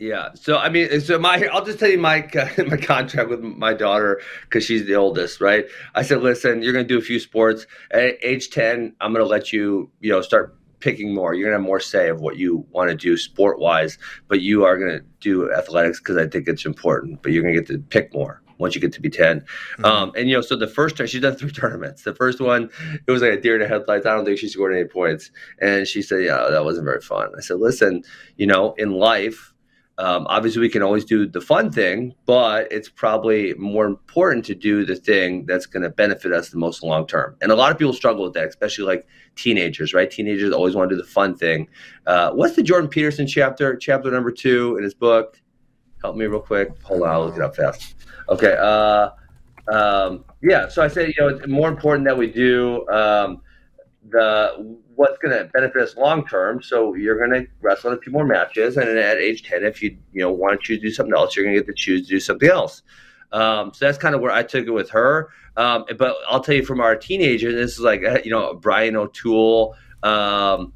[0.00, 0.30] Yeah.
[0.34, 2.28] So I mean, so my I'll just tell you my
[2.66, 5.66] my contract with my daughter because she's the oldest, right?
[5.94, 8.92] I said, listen, you're going to do a few sports at age ten.
[9.00, 11.32] I'm going to let you, you know, start picking more.
[11.32, 14.40] You're going to have more say of what you want to do sport wise, but
[14.40, 17.22] you are going to do athletics because I think it's important.
[17.22, 19.40] But you're going to get to pick more once you get to be 10.
[19.40, 19.84] Mm-hmm.
[19.84, 22.02] Um, and, you know, so the first time she's done three tournaments.
[22.02, 22.70] The first one,
[23.06, 24.06] it was like a deer in the headlights.
[24.06, 25.30] I don't think she scored any points.
[25.60, 27.30] And she said, yeah, that wasn't very fun.
[27.36, 28.02] I said, listen,
[28.36, 29.52] you know, in life,
[30.00, 34.54] um, obviously, we can always do the fun thing, but it's probably more important to
[34.54, 37.36] do the thing that's going to benefit us the most long term.
[37.42, 40.10] And a lot of people struggle with that, especially like teenagers, right?
[40.10, 41.68] Teenagers always want to do the fun thing.
[42.06, 43.76] Uh, what's the Jordan Peterson chapter?
[43.76, 45.39] Chapter number two in his book.
[46.02, 46.70] Help me real quick.
[46.82, 47.94] Hold on, I'll look it up fast.
[48.28, 48.56] Okay.
[48.58, 49.10] Uh,
[49.72, 50.68] um, yeah.
[50.68, 53.42] So I say, you know, it's more important that we do um,
[54.08, 56.62] the what's going to benefit us long term.
[56.62, 59.82] So you're going to wrestle in a few more matches, and at age ten, if
[59.82, 61.74] you you know want to choose to do something else, you're going to get to
[61.74, 62.82] choose to do something else.
[63.32, 65.28] Um, so that's kind of where I took it with her.
[65.56, 69.76] Um, but I'll tell you from our teenagers, this is like you know Brian O'Toole.
[70.02, 70.72] Um,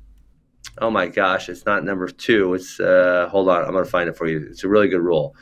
[0.79, 2.55] oh my gosh, it's not number two.
[2.55, 4.47] It's uh, hold on, I'm gonna find it for you.
[4.51, 5.35] It's a really good rule.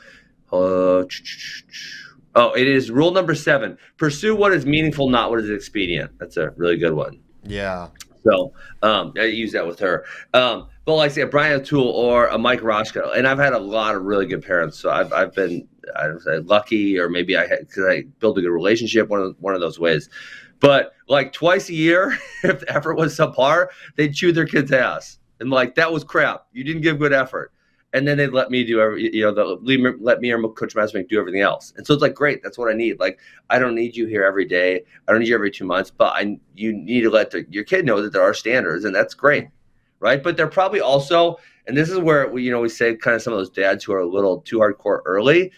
[0.51, 1.03] Uh,
[2.35, 6.11] Oh, it is rule number seven: pursue what is meaningful, not what is expedient.
[6.19, 7.19] That's a really good one.
[7.43, 7.89] Yeah.
[8.23, 10.05] So um, I use that with her.
[10.33, 13.53] Um, but like I say, a Brian O'Toole or a Mike Roshko, and I've had
[13.53, 14.79] a lot of really good parents.
[14.79, 18.37] So I've, I've been I don't say lucky, or maybe I had because I built
[18.37, 19.09] a good relationship.
[19.09, 20.09] One of one of those ways.
[20.59, 25.19] But like twice a year, if the effort was subpar, they'd chew their kid's ass,
[25.39, 26.47] and like that was crap.
[26.53, 27.51] You didn't give good effort
[27.93, 29.43] and then they let me do every, you know, the,
[30.01, 31.73] let me or Coach Mesenbrink do everything else.
[31.77, 32.99] And so it's like, great, that's what I need.
[32.99, 33.19] Like,
[33.51, 34.83] I don't need you here every day.
[35.07, 37.63] I don't need you every two months, but I, you need to let the, your
[37.63, 39.47] kid know that there are standards, and that's great,
[39.99, 40.23] right?
[40.23, 43.21] But they're probably also, and this is where we, you know, we say kind of
[43.21, 45.51] some of those dads who are a little too hardcore early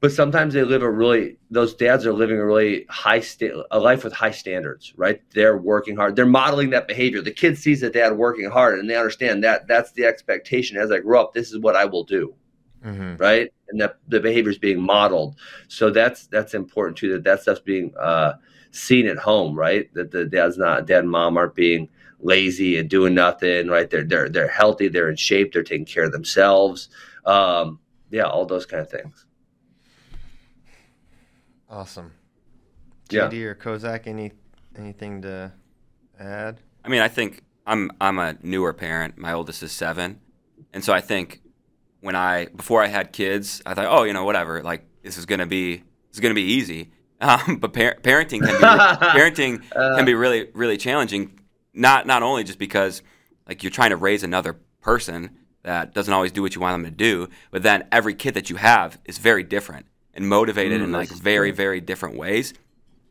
[0.00, 3.78] but sometimes they live a really those dads are living a really high sta- a
[3.78, 7.80] life with high standards right they're working hard they're modeling that behavior the kid sees
[7.80, 11.34] the dad working hard and they understand that that's the expectation as i grow up
[11.34, 12.34] this is what i will do
[12.84, 13.16] mm-hmm.
[13.16, 15.36] right and that the behavior is being modeled
[15.68, 18.32] so that's that's important too that that stuff's being uh,
[18.70, 21.88] seen at home right that the dad's not dad and mom aren't being
[22.22, 23.68] lazy and doing nothing.
[23.68, 23.88] Right?
[23.88, 24.88] They're they're they're healthy.
[24.88, 25.52] They're in shape.
[25.52, 26.88] They're taking care of themselves.
[27.24, 29.26] Um, yeah, all those kind of things.
[31.70, 32.12] Awesome.
[33.10, 33.28] Yeah.
[33.28, 34.32] JD or Kozak, any
[34.76, 35.52] anything to
[36.18, 36.60] add?
[36.84, 39.16] I mean, I think I'm I'm a newer parent.
[39.16, 40.20] My oldest is seven,
[40.72, 41.40] and so I think
[42.00, 45.26] when I before I had kids, I thought, oh, you know, whatever, like this is
[45.26, 46.90] gonna be this is gonna be easy.
[47.22, 48.64] Um, but par- parenting can be
[49.06, 51.38] parenting can be really really challenging.
[51.74, 53.02] Not not only just because
[53.46, 56.90] like you're trying to raise another person that doesn't always do what you want them
[56.90, 60.84] to do, but then every kid that you have is very different and motivated Mm,
[60.84, 62.54] in like very very different ways.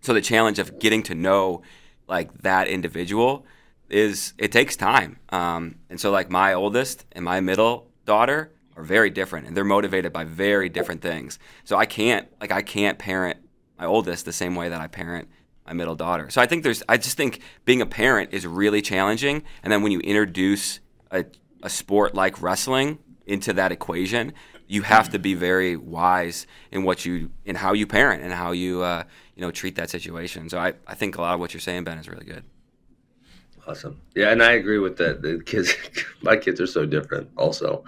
[0.01, 1.61] So the challenge of getting to know
[2.07, 3.45] like that individual
[3.89, 5.19] is it takes time.
[5.29, 9.63] Um, and so like my oldest and my middle daughter are very different and they're
[9.63, 11.39] motivated by very different things.
[11.63, 13.37] So I can't like I can't parent
[13.77, 15.27] my oldest the same way that I parent
[15.65, 16.29] my middle daughter.
[16.29, 19.81] So I think there's I just think being a parent is really challenging and then
[19.83, 20.79] when you introduce
[21.11, 21.25] a,
[21.63, 24.33] a sport like wrestling into that equation,
[24.69, 28.51] you have to be very wise in what you in how you parent and how
[28.51, 29.03] you uh,
[29.35, 30.47] you know treat that situation.
[30.47, 32.43] So I, I think a lot of what you're saying, Ben, is really good.
[33.67, 33.99] Awesome.
[34.15, 35.21] Yeah, and I agree with that.
[35.21, 35.73] The kids,
[36.21, 37.29] my kids are so different.
[37.35, 37.83] Also,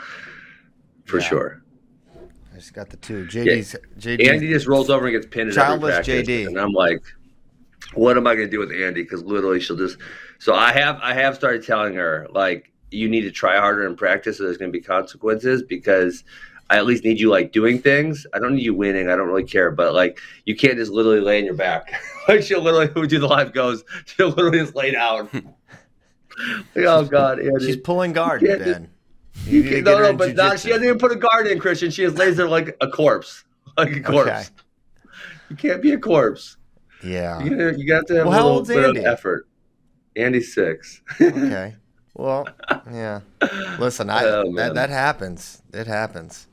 [1.05, 1.23] for Yeah.
[1.23, 1.61] sure.
[2.53, 3.25] I just got the two.
[3.25, 4.27] JD's JD.
[4.27, 6.47] Andy just rolls over and gets pinned at every Childless practice, JD.
[6.47, 7.01] and I'm like,
[7.93, 9.03] what am I going to do with Andy?
[9.03, 9.97] Because literally, she'll just.
[10.39, 13.95] So I have I have started telling her like you need to try harder in
[13.95, 14.37] practice.
[14.37, 16.23] So there's going to be consequences because
[16.71, 18.25] I at least need you like doing things.
[18.33, 19.09] I don't need you winning.
[19.09, 22.01] I don't really care, but like you can't just literally lay on your back.
[22.29, 23.83] like she'll literally who do the live goes.
[24.05, 25.29] She'll literally just lay down.
[26.73, 27.65] Like, oh God, Andy.
[27.65, 28.89] She's pulling guard, Yeah, Ben.
[29.45, 30.71] You need to can, get no, no, but not, she jujitsu.
[30.71, 31.91] hasn't even put a guard in, Christian.
[31.91, 33.43] She just lays there like a corpse,
[33.77, 34.29] like a corpse.
[34.29, 34.43] Okay.
[35.49, 36.55] You can't be a corpse.
[37.03, 37.43] Yeah.
[37.43, 38.99] You, gotta, you got to have Well, a little bit Andy?
[39.01, 39.47] of effort.
[40.15, 41.01] Andy's six.
[41.19, 41.75] Okay.
[42.15, 42.47] Well,
[42.91, 43.19] yeah.
[43.77, 45.61] Listen, I Oh, that that happens.
[45.73, 46.47] It happens.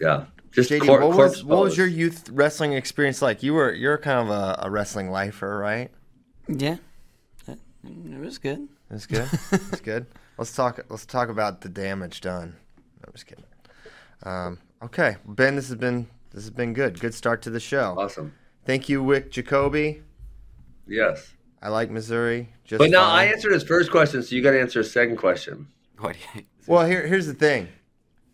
[0.00, 3.42] Yeah, just JD, cor- what was what was your youth wrestling experience like?
[3.42, 5.90] You were you're kind of a, a wrestling lifer, right?
[6.48, 6.76] Yeah,
[7.46, 7.58] it,
[8.20, 8.68] was good.
[8.90, 9.26] it was good.
[9.60, 9.82] That's good.
[9.82, 10.06] Good.
[10.38, 10.80] Let's talk.
[10.88, 12.56] Let's talk about the damage done.
[12.76, 13.44] No, I'm just kidding.
[14.22, 17.00] Um, okay, Ben, this has been this has been good.
[17.00, 17.96] Good start to the show.
[17.98, 18.32] Awesome.
[18.64, 20.02] Thank you, Wick Jacoby.
[20.86, 21.32] Yes.
[21.60, 22.48] I like Missouri.
[22.64, 25.16] Just But now I answered his first question, so you got to answer his second
[25.16, 25.68] question.
[25.98, 27.68] What do you, Well, here, here's the thing.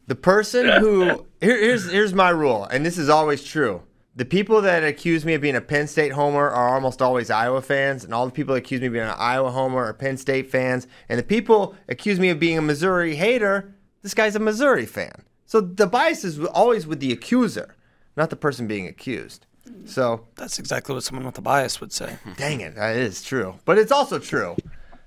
[0.07, 3.83] The person who here, here's here's my rule, and this is always true.
[4.17, 7.63] The people that accuse me of being a Penn State homer are almost always Iowa
[7.63, 10.17] fans, and all the people that accuse me of being an Iowa homer are Penn
[10.17, 13.75] State fans, and the people accuse me of being a Missouri hater.
[14.03, 17.75] This guy's a Missouri fan, so the bias is always with the accuser,
[18.17, 19.47] not the person being accused.
[19.87, 22.19] So That's exactly what someone with a bias would say.
[22.37, 23.59] Dang it, that is true.
[23.65, 24.57] But it's also true.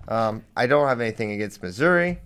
[0.08, 2.20] Um, I don't have anything against Missouri.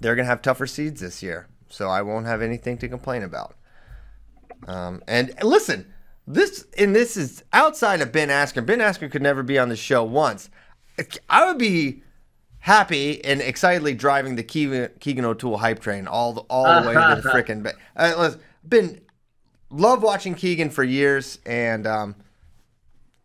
[0.00, 3.22] They're going to have tougher seeds this year, so I won't have anything to complain
[3.22, 3.54] about.
[4.66, 5.92] Um, and listen,
[6.26, 8.64] this and this is outside of Ben Askren.
[8.64, 10.48] Ben Askren could never be on the show once.
[11.28, 12.02] I would be
[12.60, 16.94] happy and excitedly driving the Keegan, Keegan O'Toole hype train all the, all the way
[16.94, 17.62] to the freaking.
[17.62, 19.00] Ba- uh, listen, been
[19.70, 22.14] love watching Keegan for years, and um,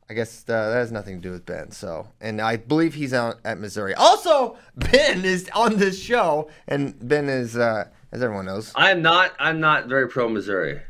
[0.10, 1.72] I guess uh, that has nothing to do with Ben.
[1.72, 3.94] So, and I believe he's out at Missouri.
[3.94, 9.34] Also, Ben is on this show, and Ben is, uh, as everyone knows, I'm not.
[9.40, 10.82] I'm not very pro Missouri.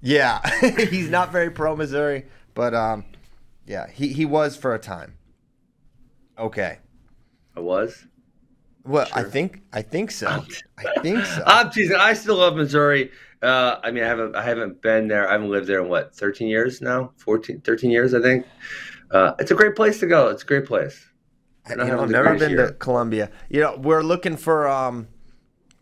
[0.00, 0.40] yeah,
[0.90, 3.04] he's not very pro Missouri, but um,
[3.66, 5.16] yeah, he he was for a time.
[6.38, 6.78] Okay,
[7.56, 8.06] I was.
[8.84, 10.44] well, I think I think so.
[10.78, 11.42] I think so.
[11.46, 11.96] I'm teasing.
[11.96, 13.10] I still love Missouri.
[13.42, 14.34] Uh, I mean, I haven't.
[14.36, 15.28] I haven't been there.
[15.28, 17.12] I haven't lived there in what 13 years now.
[17.18, 18.46] 14, 13 years, I think.
[19.10, 20.28] Uh, it's a great place to go.
[20.28, 21.06] It's a great place.
[21.68, 22.72] you know, I've never been to.
[22.72, 23.30] Columbia.
[23.48, 25.08] You know, we're looking for um,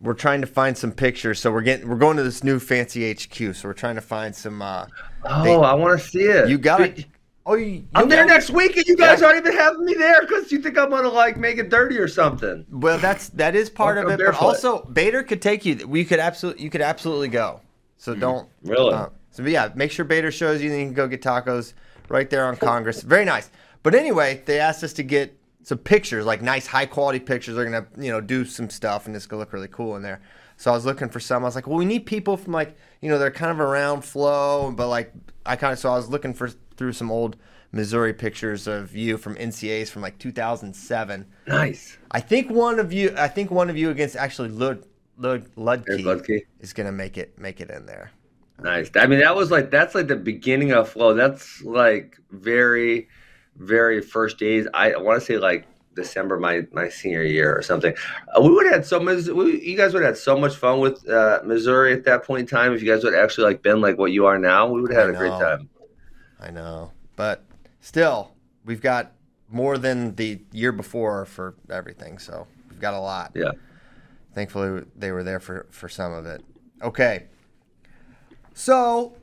[0.01, 1.41] we're trying to find some pictures.
[1.41, 3.55] So we're getting we're going to this new fancy HQ.
[3.55, 4.61] So we're trying to find some.
[4.63, 4.87] uh
[5.25, 6.49] Oh, They- I want to see it.
[6.49, 7.07] You got it.
[7.49, 10.51] Oh, you, I'm there next week, and you guys aren't even having me there because
[10.51, 12.67] you think I'm gonna like make it dirty or something.
[12.71, 15.87] Well, that's that is part of it, but also Bader could take you.
[15.87, 17.61] We could absolutely you could absolutely go.
[17.99, 18.93] So don't Really?
[18.93, 21.73] uh, so yeah, make sure Bader shows you, then you can go get tacos
[22.09, 23.03] right there on Congress.
[23.03, 23.49] Very nice.
[23.85, 25.33] But anyway, they asked us to get
[25.66, 27.57] some pictures, like nice high quality pictures.
[27.57, 30.20] They're gonna you know do some stuff, and it's gonna look really cool in there.
[30.57, 31.42] So I was looking for some.
[31.42, 34.02] I was like, well, we need people from like you know they're kind of around
[34.02, 35.12] flow, but like
[35.44, 37.37] I kind of so I was looking for through some old
[37.72, 41.26] Missouri pictures of you from NCAs from like 2007.
[41.48, 41.98] Nice.
[42.12, 43.12] I think one of you.
[43.18, 44.87] I think one of you against actually Lud,
[45.18, 46.42] Lud, Ludke Ludke?
[46.61, 48.12] is gonna make it make it in there.
[48.62, 48.88] Nice.
[48.94, 51.12] I mean, that was like that's like the beginning of flow.
[51.12, 53.09] That's like very,
[53.59, 54.66] very first days.
[54.75, 55.66] I want to say like
[55.97, 57.95] December my my senior year or something.
[58.37, 59.27] Uh, we would have had so much.
[59.27, 62.40] We, you guys would have had so much fun with uh, Missouri at that point
[62.40, 62.73] in time.
[62.73, 64.92] If you guys would have actually like been like what you are now, we would
[64.92, 65.69] have had a great time.
[66.38, 67.45] I know, but
[67.81, 68.33] still,
[68.64, 69.12] we've got
[69.49, 73.33] more than the year before for everything, so we've got a lot.
[73.35, 73.53] Yeah.
[74.35, 76.45] Thankfully, they were there for for some of it.
[76.83, 77.25] Okay,
[78.53, 79.16] so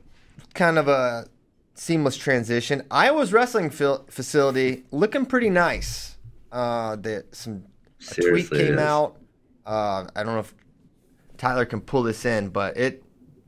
[0.54, 1.28] kind of a
[1.74, 2.82] seamless transition.
[2.90, 6.16] Iowa's wrestling fil- facility looking pretty nice.
[6.52, 7.64] Uh, the, some
[8.00, 9.16] a tweet Seriously, came out.
[9.66, 10.54] Uh, I don't know if
[11.36, 13.02] Tyler can pull this in, but it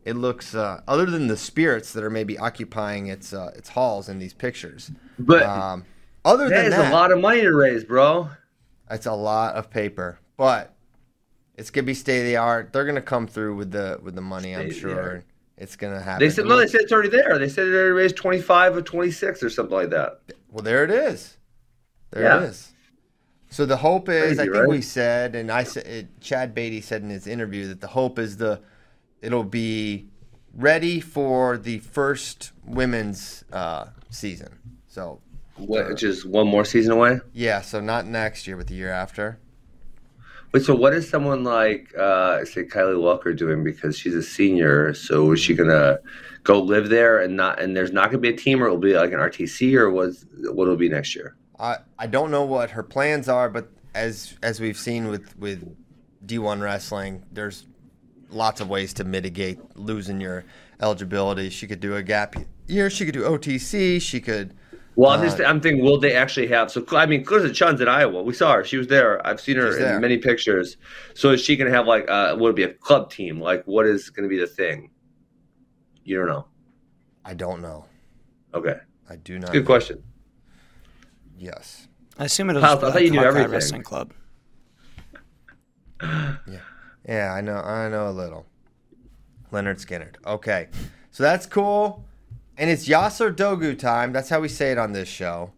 [0.04, 4.08] it looks uh, other than the spirits that are maybe occupying its uh, its halls
[4.08, 4.90] in these pictures.
[5.18, 5.84] But Um,
[6.24, 8.30] other that than is that, a lot of money to raise, bro.
[8.90, 10.74] it's a lot of paper, but
[11.56, 12.72] it's gonna be state of the art.
[12.72, 14.54] They're gonna come through with the with the money.
[14.56, 15.24] I'm State the sure.
[15.58, 16.26] It's gonna happen.
[16.26, 16.56] They said no.
[16.56, 17.38] They said it's already there.
[17.38, 20.20] They said it already raised twenty five or twenty six or something like that.
[20.50, 21.36] Well, there it is.
[22.10, 22.40] There Yeah.
[22.42, 22.72] it is.
[23.48, 24.68] So the hope is, Crazy, I think right?
[24.68, 28.18] we said, and I said, it, Chad Beatty said in his interview that the hope
[28.18, 28.60] is the
[29.22, 30.08] it'll be
[30.52, 34.58] ready for the first women's uh, season.
[34.88, 35.20] So
[35.56, 37.20] What, which is one more season away.
[37.32, 39.38] yeah, so not next year, but the year after.
[40.52, 44.94] Wait, so what is someone like, uh, say, Kylie Welker doing because she's a senior?
[44.94, 45.98] So is she gonna
[46.44, 47.60] go live there and not?
[47.60, 50.24] And there's not gonna be a team, or it'll be like an RTC, or what's
[50.42, 51.36] what will be next year?
[51.58, 55.76] I I don't know what her plans are, but as as we've seen with with
[56.24, 57.66] D1 wrestling, there's
[58.30, 60.44] lots of ways to mitigate losing your
[60.80, 61.50] eligibility.
[61.50, 62.90] She could do a gap year.
[62.90, 64.00] She could do OTC.
[64.00, 64.54] She could.
[64.96, 66.70] Well, I'm Uh, just I'm thinking, will they actually have?
[66.70, 68.22] So I mean, Clarissa Chun's in Iowa.
[68.22, 69.24] We saw her; she was there.
[69.26, 70.00] I've seen her in there.
[70.00, 70.78] many pictures.
[71.14, 73.38] So is she gonna have like, uh, would it be a club team?
[73.40, 74.90] Like, what is gonna be the thing?
[76.02, 76.46] You don't know.
[77.24, 77.84] I don't know.
[78.54, 78.76] Okay,
[79.10, 79.52] I do not.
[79.52, 79.66] good know.
[79.66, 80.02] question.
[81.38, 81.88] Yes.
[82.18, 83.50] I assume it'll Kyle, just I thought you knew everything.
[83.50, 84.12] Wrestling Club.
[86.02, 86.60] Yeah.
[87.08, 87.56] Yeah, I know.
[87.56, 88.46] I know a little.
[89.52, 90.12] Leonard Skinner.
[90.26, 90.68] Okay,
[91.10, 92.04] so that's cool,
[92.58, 94.12] and it's Yasser Dogu time.
[94.12, 95.52] That's how we say it on this show.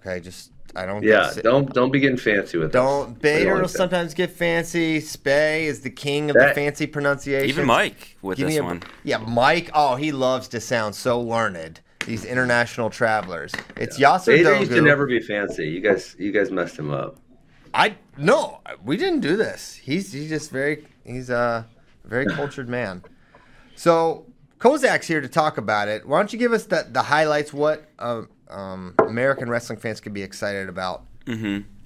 [0.00, 1.02] Okay, just I don't.
[1.02, 2.72] Yeah, si- don't don't be getting fancy with us.
[2.72, 5.00] Don't We Bader don't will sometimes get fancy.
[5.00, 7.48] Spey is the king of the fancy pronunciation.
[7.48, 8.82] Even Mike with Give this a- one.
[9.04, 9.70] Yeah, Mike.
[9.74, 11.80] Oh, he loves to sound so learned.
[12.06, 13.52] These international travelers.
[13.76, 14.60] It's Yasser Vader Dogu.
[14.60, 15.68] used to never be fancy.
[15.68, 17.18] You guys, you guys messed him up.
[17.74, 19.74] I no, we didn't do this.
[19.74, 21.66] He's he's just very he's a
[22.04, 23.02] very cultured man.
[23.74, 24.24] So
[24.58, 26.06] Kozak's here to talk about it.
[26.06, 27.52] Why don't you give us the the highlights?
[27.52, 31.04] What um, um, American wrestling fans can be excited about?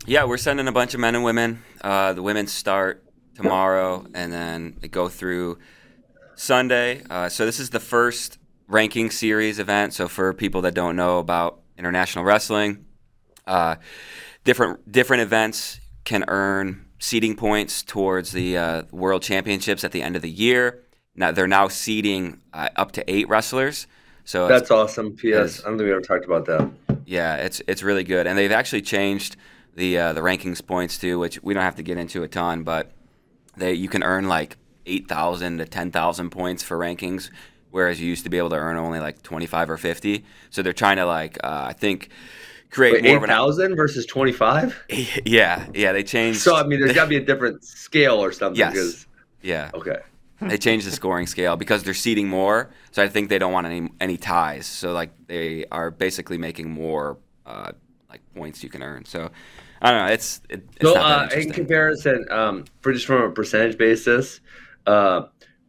[0.07, 1.63] Yeah, we're sending a bunch of men and women.
[1.81, 3.05] Uh, the women start
[3.35, 5.59] tomorrow, and then they go through
[6.35, 7.03] Sunday.
[7.09, 9.93] Uh, so this is the first ranking series event.
[9.95, 12.87] So for people that don't know about international wrestling,
[13.47, 13.77] uh,
[14.45, 20.17] different different events can earn seeding points towards the uh, World Championships at the end
[20.17, 20.85] of the year.
[21.15, 23.87] Now they're now seeding uh, up to eight wrestlers.
[24.25, 25.17] So That's awesome.
[25.17, 25.61] P.S.
[25.61, 26.71] I don't think we ever talked about that.
[27.07, 29.37] yeah, it's it's really good, and they've actually changed
[29.75, 32.63] the uh, the rankings points too, which we don't have to get into a ton,
[32.63, 32.93] but
[33.57, 37.31] they you can earn like eight thousand to ten thousand points for rankings,
[37.71, 40.25] whereas you used to be able to earn only like twenty five or fifty.
[40.51, 42.11] So they're trying to like uh, I think
[42.71, 44.81] create Wait, more eight an versus twenty five.
[45.25, 48.33] yeah yeah they changed So I mean, there's got to be a different scale or
[48.33, 48.59] something.
[48.59, 48.73] Yes.
[48.73, 49.07] Because,
[49.43, 49.99] yeah okay.
[50.49, 52.71] They changed the scoring scale because they're seeding more.
[52.91, 54.67] So I think they don't want any any ties.
[54.67, 57.73] So like they are basically making more uh,
[58.09, 59.05] like points you can earn.
[59.05, 59.31] So
[59.81, 60.13] I don't know.
[60.13, 64.41] It's it, it's So uh, in comparison, um, for just from a percentage basis,
[64.87, 65.23] uh,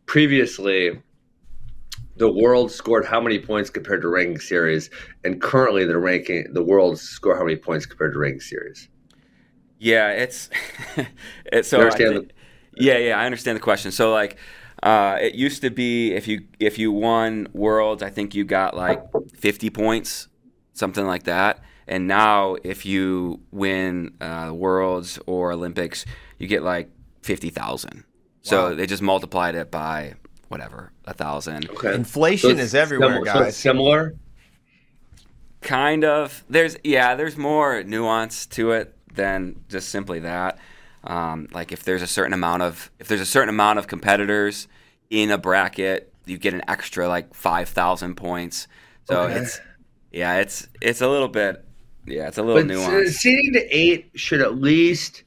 [0.06, 1.00] previously
[2.16, 4.90] the world scored how many points compared to ranking series,
[5.24, 8.88] and currently the ranking the world score how many points compared to ranking series.
[9.80, 10.50] Yeah, it's
[11.46, 12.32] it's so I understand thi-
[12.76, 13.92] yeah, yeah, I understand the question.
[13.92, 14.38] So like
[14.84, 18.76] uh, it used to be if you if you won worlds, I think you got
[18.76, 19.02] like
[19.38, 20.28] 50 points,
[20.74, 21.62] something like that.
[21.88, 26.06] And now if you win uh, worlds or Olympics,
[26.38, 26.90] you get like
[27.22, 28.04] 50,000.
[28.42, 30.16] So they just multiplied it by
[30.50, 31.70] whatever, a thousand.
[31.70, 33.48] Okay, Inflation it's is everywhere, sim- guys.
[33.48, 34.16] it's similar.
[35.62, 36.44] Kind of.
[36.50, 37.16] There's yeah.
[37.16, 40.60] There's more nuance to it than just simply that.
[41.06, 44.68] Um, like if there's a certain amount of if there's a certain amount of competitors
[45.14, 48.68] in a bracket, you get an extra like five thousand points.
[49.06, 49.40] So Okay.
[49.40, 49.62] it's
[50.12, 51.64] yeah, it's it's a little bit
[52.08, 53.14] yeah, it's a little But nuanced.
[53.14, 55.24] seeding to eight should at least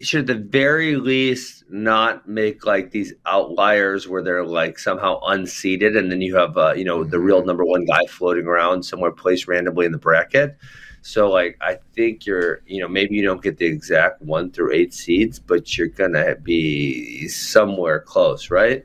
[0.00, 5.96] should at the very least not make like these outliers where they're like somehow unseated
[5.96, 9.12] and then you have uh, you know the real number one guy floating around somewhere
[9.12, 10.56] placed randomly in the bracket.
[11.02, 14.72] So like I think you're you know maybe you don't get the exact one through
[14.74, 18.84] eight seeds, but you're gonna be somewhere close, right?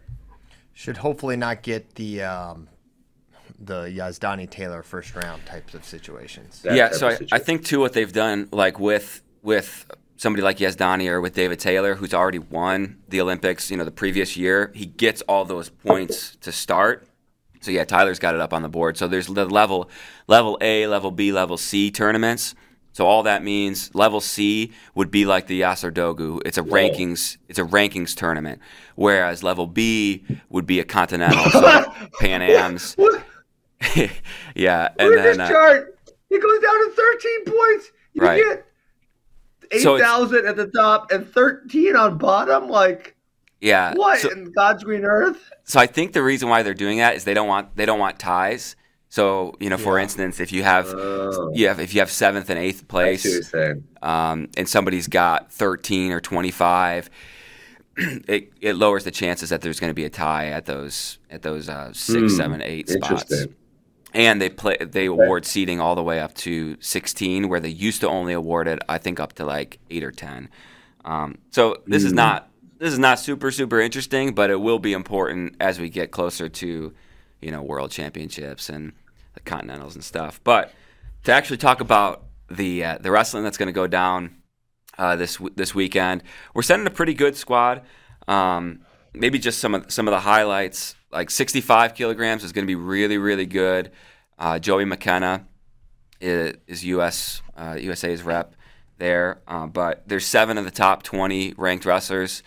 [0.74, 2.67] Should hopefully not get the um,
[3.59, 6.61] the Yazdani Taylor first round types of situations.
[6.61, 9.86] That yeah, so of I, I think too what they've done, like with with
[10.17, 13.91] somebody like Yazdani or with David Taylor, who's already won the Olympics, you know, the
[13.91, 17.07] previous year, he gets all those points to start.
[17.61, 18.97] So yeah, Tyler's got it up on the board.
[18.97, 19.89] So there's the level
[20.28, 22.55] level A, level B, level C tournaments.
[22.93, 26.39] So all that means level C would be like the Yasser Dogu.
[26.45, 28.61] It's a rankings it's a rankings tournament.
[28.95, 31.83] Whereas level B would be a continental, so
[32.19, 32.95] Pan Am's.
[34.55, 35.99] Yeah, Look and at this uh, chart.
[36.29, 37.91] It goes down to 13 points.
[38.13, 38.43] You Right.
[39.71, 42.69] get So 8,000 at the top and 13 on bottom.
[42.69, 43.15] Like
[43.59, 43.93] yeah.
[43.95, 45.49] what so- in God's green earth?
[45.65, 47.99] So I think the reason why they're doing that is they don't want they don't
[47.99, 48.75] want ties.
[49.14, 52.49] So you know, for instance, if you have Oh, you have if you have seventh
[52.49, 53.53] and eighth I see what place,
[54.01, 57.11] um, and somebody's got thirteen or twenty five,
[57.97, 61.43] it it lowers the chances that there's going to be a tie at those at
[61.43, 63.47] those uh, six, Hmm, seven, eight spots.
[64.14, 68.01] And they play they award seating all the way up to sixteen, where they used
[68.01, 70.49] to only award it I think up to like eight or ten.
[71.05, 72.16] Um, so this is Hmm.
[72.16, 72.49] not
[72.80, 76.49] this is not super super interesting, but it will be important as we get closer
[76.49, 76.93] to
[77.41, 78.93] you know world championships and
[79.34, 80.39] the continentals and stuff.
[80.43, 80.71] But
[81.23, 84.36] to actually talk about the uh, the wrestling that's going to go down
[84.97, 86.23] uh, this this weekend,
[86.53, 87.81] we're sending a pretty good squad.
[88.27, 88.81] Um,
[89.13, 90.95] maybe just some of some of the highlights.
[91.11, 93.91] Like 65 kilograms is going to be really really good.
[94.39, 95.45] Uh, Joey McKenna
[96.19, 98.55] is, is US uh, USA's rep
[98.97, 102.41] there, uh, but there's seven of the top 20 ranked wrestlers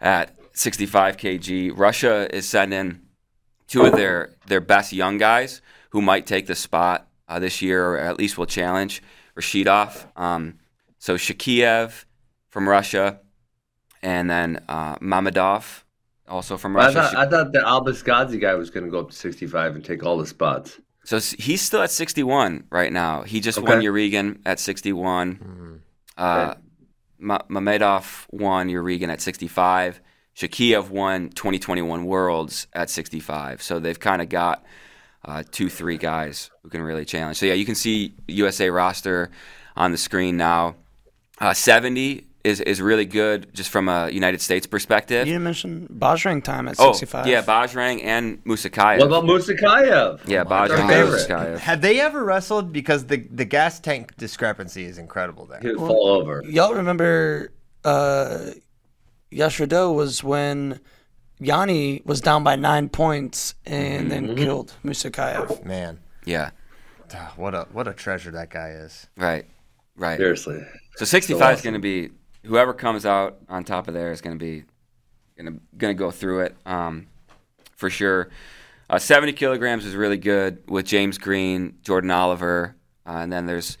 [0.00, 1.72] at 65 kg.
[1.74, 3.00] Russia is sending
[3.66, 5.60] two of their their best young guys
[5.90, 9.02] who might take the spot uh, this year, or at least will challenge
[9.36, 10.06] Rashidov.
[10.20, 10.58] Um,
[10.98, 12.04] so Shakiev
[12.48, 13.20] from Russia,
[14.02, 15.82] and then uh, Mamadov,
[16.28, 17.02] also from I Russia.
[17.02, 20.04] thought, I thought the Albasgazi guy was going to go up to 65 and take
[20.04, 20.80] all the spots.
[21.04, 23.22] So he's still at 61 right now.
[23.22, 23.68] He just Okay.
[23.74, 25.80] won Yarygin at 61.
[26.16, 26.54] Uh,
[27.18, 30.00] Ma- Mamedov won Yarygin at 65.
[30.36, 33.62] Shakiev won 2021 Worlds at 65.
[33.62, 34.64] So they've kind of got
[35.26, 37.36] uh, two, three guys who can really challenge.
[37.38, 39.30] So yeah, you can see USA roster
[39.76, 40.76] on the screen now.
[41.38, 45.26] Uh, 70 is, is really good just from a United States perspective.
[45.26, 47.26] You didn't Bajrang time at oh, 65.
[47.26, 48.98] yeah, Bajrang and Musukaev.
[48.98, 50.26] What about Musukaev?
[50.28, 51.28] yeah, Bajrang and favorite.
[51.28, 51.58] Musukaev.
[51.58, 52.72] Have they ever wrestled?
[52.72, 55.60] Because the the gas tank discrepancy is incredible there.
[55.60, 56.42] He would fall over.
[56.46, 57.50] Y'all remember
[57.84, 58.50] uh,
[59.32, 60.80] Yashrado was when
[61.40, 64.26] Yianni was down by nine points and Mm-hmm.
[64.26, 65.64] then killed Musukaev.
[65.64, 66.50] Man, Yeah,
[67.14, 69.06] ah, what a what a treasure that guy is.
[69.16, 69.44] right,
[69.96, 70.16] right.
[70.16, 70.62] Seriously.
[70.96, 72.10] So 65 is going to be
[72.44, 74.64] whoever comes out on top of there is going to be
[75.36, 77.06] going to going to go through it um,
[77.76, 78.28] for sure.
[78.88, 83.78] Uh, 70 kilograms is really good with James Green, Jordan Oliver, uh, and then there's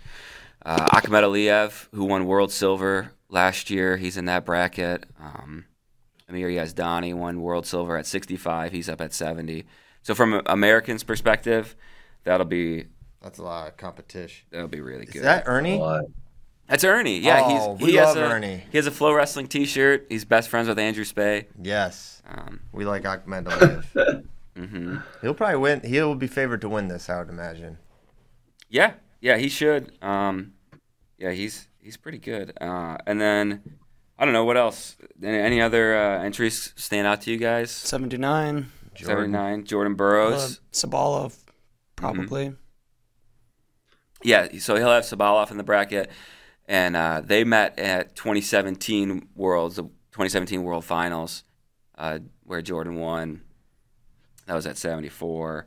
[0.64, 3.96] uh, Akhmed Aliyev who won world silver last year.
[3.96, 5.04] He's in that bracket.
[5.20, 5.64] Um,
[6.28, 8.72] Amir Yazdani won world silver at 65.
[8.72, 9.64] He's up at 70.
[10.02, 11.76] So from an Americans' perspective,
[12.24, 12.86] that'll be
[13.22, 14.46] That's a lot of competition.
[14.50, 15.16] that'll be really good.
[15.16, 15.80] Is that Ernie?
[16.68, 17.18] That's Ernie.
[17.18, 18.64] Yeah, Oh, he's we he love has a, Ernie.
[18.72, 20.06] He has a flow wrestling T-shirt.
[20.08, 21.46] He's best friends with Andrew Spey.
[21.62, 24.24] Yes, Um, we like Ahmed Aliyev.
[24.56, 25.02] mhm.
[25.22, 25.80] He'll probably win.
[25.84, 27.78] He'll be favored to win this, I would imagine.
[28.68, 29.92] Yeah, yeah, he should.
[30.02, 30.54] Um,
[31.18, 32.52] yeah, he's he's pretty good.
[32.60, 33.62] Uh, and then
[34.18, 34.96] I don't know what else.
[35.22, 37.70] Any, any other uh, entries stand out to you guys?
[37.70, 38.72] 79.
[38.98, 39.64] Seventy nine.
[39.64, 40.60] Jordan Uh, Burroughs.
[40.72, 41.94] Sabala, Mm-hmm.
[41.96, 42.54] probably.
[44.22, 46.10] Yeah, so he'll have Tsabolov in the bracket,
[46.66, 51.44] and uh, they met at 2017 Worlds, the 2017 World Finals,
[51.98, 53.42] uh, where Jordan won.
[54.46, 55.66] That was at 74.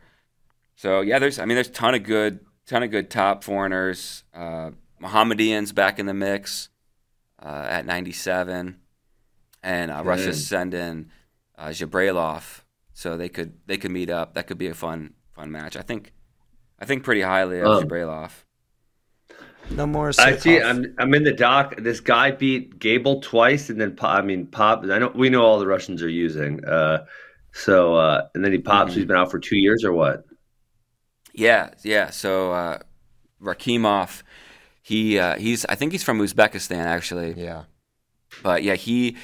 [0.76, 4.24] So yeah, there's I mean there's a ton of good, ton of good top foreigners.
[4.34, 4.72] Uh,
[5.02, 6.70] Mohammadian's back in the mix
[7.44, 8.78] uh, at 97,
[9.64, 11.10] and uh, Russia's sending
[11.58, 12.62] uh, Zhabrailov,
[12.94, 14.34] so they could they could meet up.
[14.34, 15.78] That could be a fun fun match.
[15.78, 16.14] I think
[16.80, 18.32] I think pretty highly of Um, Zhabrailov.
[19.72, 20.12] No more.
[20.18, 20.62] I see.
[20.62, 21.76] I'm I'm in the doc.
[21.78, 24.84] This guy beat Gable twice, and then I mean Pop.
[24.84, 26.64] I know we know all the Russians are using.
[26.66, 27.06] Uh,
[27.52, 28.92] so uh, and then he pops.
[28.92, 29.00] Mm-hmm.
[29.00, 30.26] He's been out for two years or what?
[31.34, 32.10] Yeah, yeah.
[32.10, 32.80] So uh,
[33.42, 34.24] Rakimov,
[34.90, 37.64] he uh, he's I think he's from Uzbekistan actually, Yeah.
[38.44, 39.16] but yeah he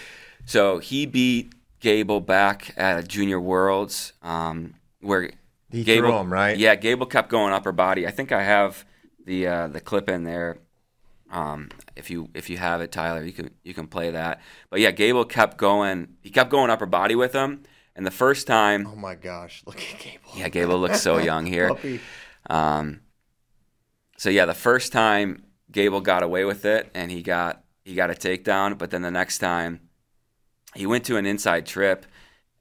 [0.45, 5.32] so he beat Gable back at Junior Worlds, um, where
[5.72, 6.57] He Gable threw him, right?
[6.57, 8.05] Yeah, Gable kept going upper body.
[8.07, 8.86] I think I have
[9.26, 10.57] the uh, the clip in there.
[11.32, 14.41] Um, if you if you have it, Tyler, you can you can play that.
[14.70, 16.16] But yeah, Gable kept going.
[16.22, 17.63] He kept going upper body with him.
[17.95, 20.32] And the first time, Oh my gosh, look at Gable.
[20.36, 21.72] yeah, Gable looks so young here.
[22.49, 23.01] Um,
[24.18, 28.09] so yeah, the first time Gable got away with it, and he got he got
[28.09, 28.78] a takedown.
[28.78, 29.80] But then the next time,
[30.76, 32.05] he went to an inside trip,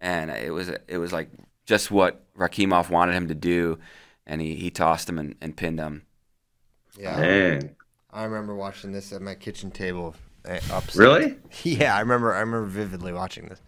[0.00, 1.28] and it was it was like
[1.66, 3.78] just what Rakimov wanted him to do,
[4.26, 6.02] and he, he tossed him and, and pinned him.
[6.98, 7.76] Yeah, Man,
[8.12, 10.14] I remember watching this at my kitchen table.
[10.48, 10.96] uh, Upstairs.
[10.96, 11.36] really?
[11.62, 12.34] Yeah, I remember.
[12.34, 13.60] I remember vividly watching this.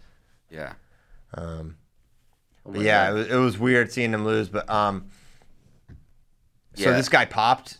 [0.49, 0.73] Yeah,
[1.33, 1.77] Um,
[2.65, 4.49] Oh but my yeah, it was, it was weird seeing him lose.
[4.49, 5.09] But um,
[6.75, 6.97] so Yeah.
[6.97, 7.77] this guy popped.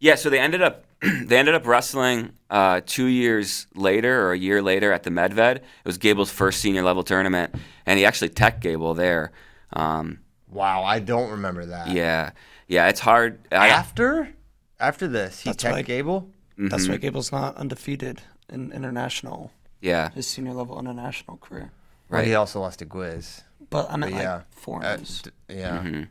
[0.00, 0.14] yeah.
[0.14, 0.84] So they ended up
[1.26, 5.56] they ended up wrestling uh, two years later or a year later at the Medved.
[5.56, 7.54] It was Gable's first senior level tournament,
[7.84, 9.32] and he actually tech Gable there.
[9.72, 11.88] Um, Wow, I don't remember that.
[11.90, 12.30] yeah,
[12.68, 12.88] yeah.
[12.88, 13.38] It's hard.
[13.52, 14.32] I, After,
[14.80, 15.84] after this, he tech teched right.
[15.86, 16.30] Gable.
[16.56, 16.92] That's Mm-hmm.
[16.92, 19.50] why Gable's not undefeated in international,
[19.82, 20.10] yeah.
[20.10, 21.72] his senior level international career.
[22.08, 22.20] Right.
[22.20, 22.26] Right.
[22.28, 23.42] he also lost to Gwiz.
[23.68, 25.78] But I meant But like yeah, Uh, d- yeah.
[25.78, 26.02] Mm-hmm.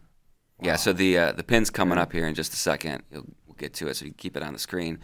[0.65, 3.03] Yeah, so the uh, the pin's coming up here in just a second.
[3.11, 3.25] You'll,
[3.56, 4.99] we'll get to it, so you can keep it on the screen.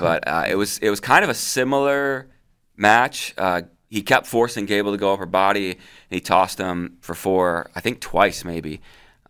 [0.00, 2.28] But uh, it was it was kind of a similar
[2.76, 3.34] match.
[3.38, 5.78] Uh, he kept forcing Gable to go upper body, and
[6.10, 8.80] he tossed him for four, I think twice maybe.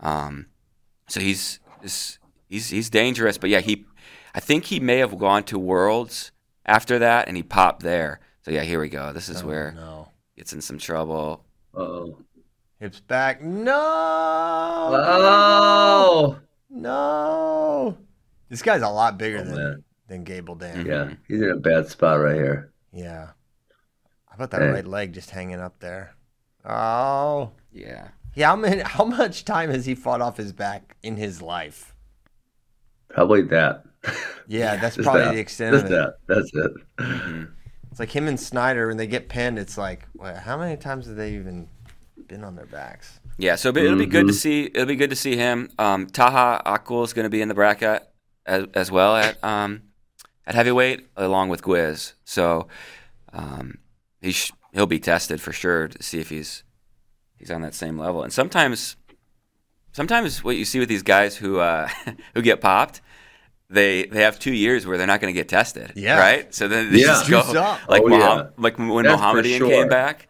[0.00, 0.46] Um,
[1.08, 3.38] so he's, he's he's he's dangerous.
[3.38, 3.84] But yeah, he
[4.34, 6.32] I think he may have gone to Worlds
[6.64, 8.20] after that, and he popped there.
[8.42, 9.12] So yeah, here we go.
[9.12, 10.08] This is where Oh, No.
[10.36, 11.44] gets in some trouble.
[11.74, 12.18] Oh.
[12.78, 13.42] Hips back.
[13.42, 13.72] No.
[14.94, 16.38] Oh.
[16.70, 17.96] No.
[18.48, 19.84] This guy's a lot bigger Oh, than man.
[20.08, 20.86] than Gable Dan.
[20.86, 22.72] Yeah, he's in a bad spot right here.
[22.92, 23.30] Yeah.
[24.26, 24.68] How about that Hey.
[24.70, 26.14] right leg just hanging up there?
[26.64, 27.52] Oh.
[27.72, 28.08] Yeah.
[28.34, 31.94] Yeah, how, many, how much time has he fought off his back in his life?
[33.08, 33.84] Probably that.
[34.46, 35.34] Yeah, that's Just probably that.
[35.34, 35.94] the extent Just of it.
[35.94, 36.14] that.
[36.28, 37.48] That's it.
[37.90, 39.58] It's like him and Snyder when they get pinned.
[39.58, 41.66] It's like, wait, how many times have they even
[42.28, 43.18] been on their backs?
[43.38, 44.36] Yeah, so it'll be, it'll be good to Mhm.
[44.36, 44.64] see.
[44.66, 45.70] It'll be good to see him.
[45.78, 48.06] Um, Taha Akgul is going to be in the bracket
[48.46, 49.82] as, as well at um,
[50.46, 52.12] at heavyweight, along with Gwiz.
[52.24, 52.68] So
[53.32, 53.78] um,
[54.20, 56.62] he sh- he'll be tested for sure to see if he's
[57.38, 58.22] he's on that same level.
[58.22, 58.96] And sometimes,
[59.92, 61.88] sometimes what you see with these guys who uh,
[62.34, 63.00] who get popped,
[63.70, 65.92] they they have two years where they're not going to get tested.
[65.96, 66.18] Yeah.
[66.18, 66.54] right.
[66.54, 67.06] So then they Yeah.
[67.06, 67.88] just go Juice up.
[67.88, 68.48] like Oh, Moham- yeah.
[68.56, 69.68] like when That's for Mohammadian sure.
[69.68, 70.28] came back.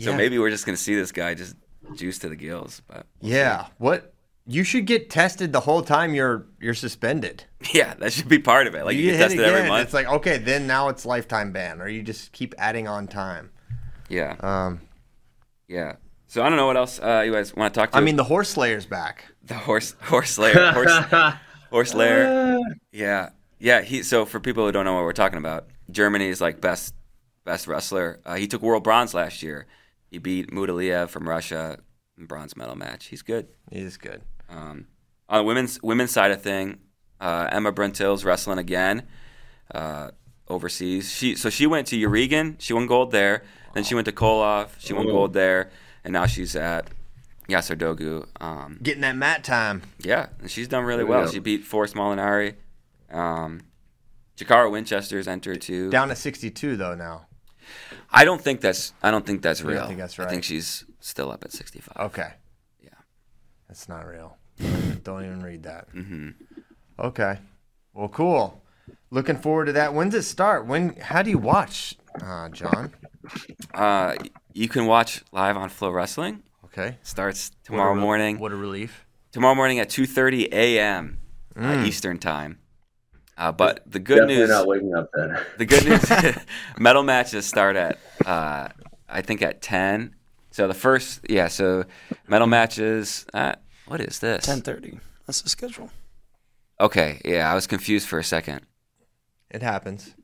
[0.00, 1.54] So maybe we're just going to see this guy just
[1.94, 3.06] juice to the gills, but.
[3.20, 3.66] Yeah.
[3.78, 4.13] What?
[4.46, 7.44] You should get tested the whole time you're you're suspended.
[7.72, 8.84] Yeah, that should be part of it.
[8.84, 9.84] Like you, get hit tested every month.
[9.86, 13.50] It's like okay, then now it's lifetime ban, or you just keep adding on time.
[14.10, 14.82] yeah, Um,
[15.66, 15.94] yeah.
[16.26, 17.96] So I don't know what else uh, you guys want to talk to.
[17.96, 19.24] I mean, the horse slayer's back.
[19.44, 20.92] the horse, horse layer, horse,
[21.70, 22.60] horse layer.
[22.92, 23.80] Yeah, yeah.
[23.80, 24.02] He.
[24.02, 26.92] So for people who don't know what we're talking about, Germany's like best,
[27.44, 28.20] best wrestler.
[28.26, 29.66] Uh, he took world bronze last year.
[30.10, 31.78] He beat Mudaliev from Russia
[32.18, 33.06] in bronze medal match.
[33.06, 33.46] He's good.
[33.70, 34.20] He is good.
[34.48, 34.86] Um,
[35.28, 36.78] on the women's women's side of thing,
[37.20, 39.04] uh, Emma Bruntil's wrestling again
[39.74, 40.10] uh,
[40.48, 41.10] overseas.
[41.12, 42.56] She so she went to Yarygin.
[42.58, 43.42] She won gold there.
[43.74, 44.68] Then she went to Kolov.
[44.78, 45.12] She won Oh.
[45.12, 45.70] gold there,
[46.04, 46.88] and now she's at
[47.48, 48.26] Yasser Dogu.
[48.40, 49.82] Um, Getting that mat time.
[49.98, 51.24] yeah, and she's done really well.
[51.24, 51.30] go.
[51.32, 52.54] She beat Forrest Molinari.
[53.10, 53.62] Um,
[54.36, 55.90] Jakara Winchester's entered too.
[55.90, 57.26] Down to 62 though now.
[58.12, 59.86] I don't think that's I don't think that's You don't real.
[59.86, 62.06] think that's I think she's still up at 65.
[62.06, 62.32] Okay.
[63.66, 63.68] Yeah.
[63.68, 64.36] That's not real.
[65.02, 65.88] Don't even read that.
[65.92, 66.30] hmm
[66.98, 67.38] Okay.
[67.92, 68.62] Well, cool.
[69.10, 69.94] Looking forward to that.
[69.94, 70.66] When does it start?
[70.66, 70.94] When?
[70.96, 72.92] How do you watch, uh, John?
[73.72, 74.14] Uh,
[74.52, 76.42] you can watch live on Flow Wrestling.
[76.66, 76.98] Okay.
[77.02, 78.38] Starts What tomorrow re- morning.
[78.38, 79.04] What a relief.
[79.32, 81.18] tomorrow morning at 2:30 a.m.
[81.56, 81.82] Mm.
[81.82, 82.58] Uh, Eastern time.
[83.36, 84.48] Uh, but the good news.
[84.48, 85.38] Definitely news, not waking up then.
[85.58, 86.36] the good news,
[86.78, 88.68] metal matches start at uh,
[89.08, 90.14] I think at 10.
[90.54, 91.48] So the first, yeah.
[91.48, 91.84] So
[92.28, 93.26] metal matches.
[93.34, 93.54] Uh,
[93.88, 94.44] what is this?
[94.46, 95.00] Ten thirty.
[95.26, 95.90] That's the schedule.
[96.78, 97.50] Okay, yeah.
[97.50, 98.60] I was confused for a second.
[99.50, 100.14] It happens.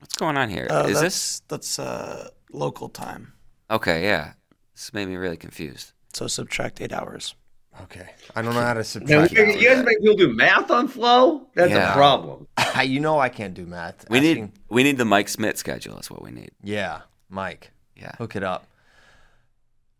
[0.00, 0.64] What's going on here?
[0.64, 3.32] Is Uh, this that's that's uh, local time.
[3.70, 4.02] okay?
[4.02, 4.32] Yeah.
[4.74, 5.92] This made me really confused.
[6.12, 7.36] So subtract eight hours.
[7.82, 8.08] Okay.
[8.34, 9.32] I don't know how to Now, subtract.
[9.34, 11.46] you you guys make people do math on flow?
[11.54, 11.92] That's Yeah.
[11.92, 12.48] a problem.
[12.84, 14.04] you know I can't do math.
[14.10, 15.94] We need we need the Mike Smith schedule.
[15.94, 16.50] That's what we need.
[16.60, 17.70] Yeah, Mike.
[17.94, 18.12] Yeah.
[18.18, 18.66] Hook it up.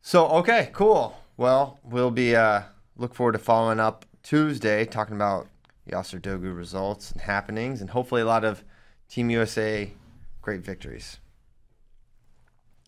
[0.08, 1.14] So okay, cool.
[1.36, 2.62] Well, we'll be uh
[2.96, 5.48] look forward to following up Tuesday, talking about
[5.86, 8.64] Yasser Dogu results and happenings, and hopefully a lot of
[9.10, 9.92] Team USA
[10.40, 11.18] great victories.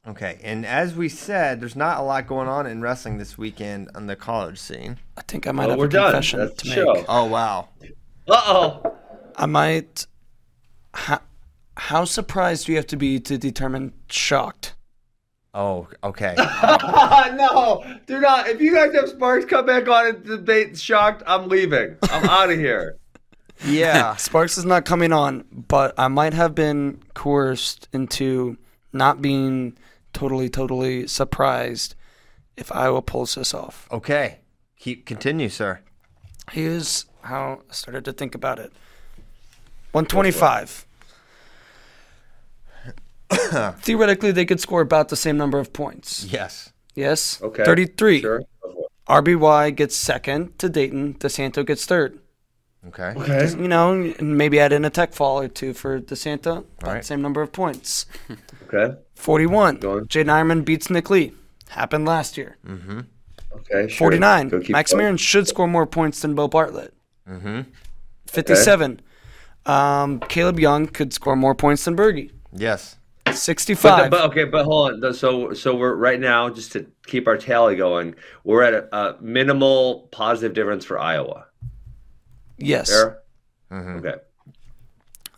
[0.09, 3.91] Okay, and as we said, there's not a lot going on in wrestling this weekend
[3.95, 4.97] on the college scene.
[5.19, 6.13] I think I might Well, have we're a done.
[6.13, 6.97] confession That's to the make.
[7.01, 7.05] show.
[7.07, 7.69] Oh wow.
[8.31, 8.97] Uh oh.
[9.37, 10.07] I might.
[10.95, 11.21] How,
[11.77, 14.75] how surprised do you have to be to determine shocked?
[15.53, 16.35] Oh, okay.
[17.35, 18.49] no, do not.
[18.49, 21.97] If you guys have Sparks come back on and debate shocked, I'm leaving.
[22.03, 22.97] I'm out of here.
[23.67, 24.15] yeah.
[24.17, 28.59] Sparks is not coming on, but I might have been coerced into
[28.93, 29.77] not being
[30.13, 31.97] totally, totally surprised
[32.57, 33.89] if Iowa pulls this off.
[33.91, 34.39] Okay.
[34.79, 35.81] Keep continue, sir.
[36.53, 38.73] Here's how I started to think about it
[39.93, 40.87] 125.
[43.81, 46.25] Theoretically, they could score about the same number of points.
[46.25, 46.73] Yes.
[46.95, 47.41] Yes?
[47.43, 47.65] Okay.
[47.65, 48.21] 33.
[48.21, 48.43] Sure.
[49.09, 51.19] RBY gets second to Daton.
[51.19, 52.19] DeSanto gets third.
[52.89, 53.13] Okay.
[53.17, 53.49] Okay.
[53.51, 56.59] You know, maybe add in a tech fall or two for DeSanto.
[56.59, 57.01] About Right.
[57.03, 58.07] the same number of points.
[58.73, 58.95] Okay.
[59.17, 59.79] 41.
[59.79, 60.05] Go on.
[60.07, 61.33] Jaydin Eierman beats Nick Lee.
[61.71, 62.57] Happened last year.
[62.65, 63.01] Mm-hmm.
[63.53, 63.89] Okay.
[63.89, 63.99] Sure.
[64.13, 64.63] 49.
[64.69, 65.17] Max going.
[65.17, 66.95] Should score more points than Beau Bartlett.
[67.29, 67.63] Mm-hmm.
[68.29, 69.01] 57.
[69.67, 72.31] Um, Kaleb Young could score more points than Berge.
[72.53, 72.97] Yes.
[73.31, 74.11] But, 65.
[74.11, 75.15] but okay, but hold on.
[75.15, 78.15] So so we're right now just to keep our tally going.
[78.45, 81.47] We're at a, a minimal positive difference for Iowa.
[82.59, 82.89] yes.
[82.91, 83.19] There.
[83.71, 84.07] Mm-hmm.
[84.07, 84.15] Okay.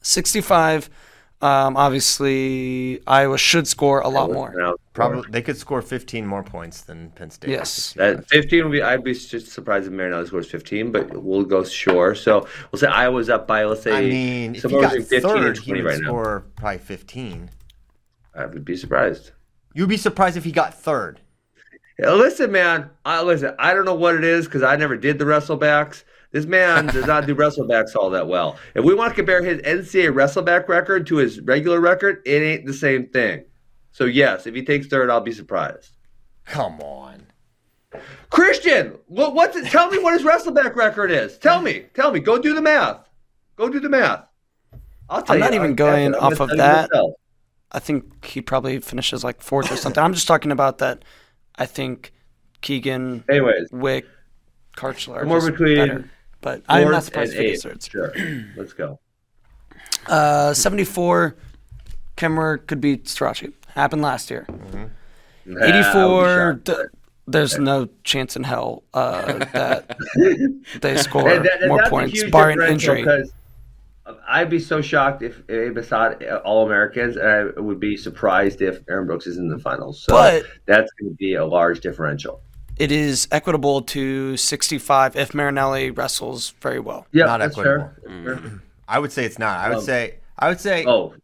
[0.02, 0.90] 65.
[1.42, 4.54] Um, obviously, Iowa should score a lot more.
[4.56, 7.50] Now, Probably they could score 15 more points than Penn State.
[7.50, 7.94] Yes.
[7.94, 8.80] That 15 would be.
[8.80, 12.14] I'd be just surprised if Marinelli scores 15, but we'll go sure.
[12.14, 15.46] So we'll say Iowa's up by let's say I mean, if he got 15 third,
[15.48, 16.08] and he 20 would right now.
[16.08, 17.50] score probably 15.
[18.34, 19.32] I would be surprised.
[19.74, 21.20] You'd be surprised if he got third.
[21.98, 22.90] Listen, man.
[23.04, 23.54] I listen.
[23.58, 26.04] I don't know what it is because I never did the wrestlebacks.
[26.32, 28.56] This man does not do wrestlebacks all that well.
[28.74, 32.66] If we want to compare his NCAA wrestleback record to his regular record, it ain't
[32.66, 33.44] the same thing.
[33.92, 35.96] So yes, if he takes third, I'll be surprised.
[36.46, 37.26] Come on.
[38.30, 39.66] Christian, what, what's it?
[39.66, 41.36] Tell me what his wrestleback record is.
[41.38, 41.84] Tell me.
[41.94, 42.20] Tell me.
[42.20, 43.06] Go do the math.
[43.56, 44.24] Go do the math.
[45.10, 45.44] I'll tell I'm you.
[45.44, 46.88] not even I'm- going I'm off of that.
[46.90, 47.12] myself.
[47.72, 50.02] I think he probably finishes like fourth or something.
[50.02, 51.04] I'm just talking about that.
[51.56, 52.12] I think
[52.60, 54.06] Keegan, Anyways, Wick,
[54.76, 56.10] Karchler More between better.
[56.40, 57.82] But I'm not surprised for he third.
[57.82, 58.12] Sure.
[58.56, 58.98] Let's go.
[60.06, 61.36] Uh, 74,
[62.16, 63.52] Kemmer could be Starocci.
[63.68, 64.46] Happened last year.
[64.48, 66.64] Nah, I'll be 84, shocked.
[66.66, 66.78] th-
[67.28, 69.96] there's no chance in hell uh, that
[70.80, 73.04] they score And that- more points, barring injury.
[73.04, 73.32] 'cause
[74.28, 77.26] I'd be so shocked if Abe Assad all Americans, and
[77.56, 80.02] I would be surprised if Aaron Brooks is in the finals.
[80.02, 82.40] So But- that's going to be a large differential.
[82.78, 87.06] It is equitable to 65 if Marinelli wrestles very well.
[87.12, 87.90] Yeah, Not that's equitable.
[88.24, 88.36] fair.
[88.38, 88.62] Fair.
[88.88, 89.58] I would say it's not.
[89.60, 91.14] I would Um, say I would say Oh,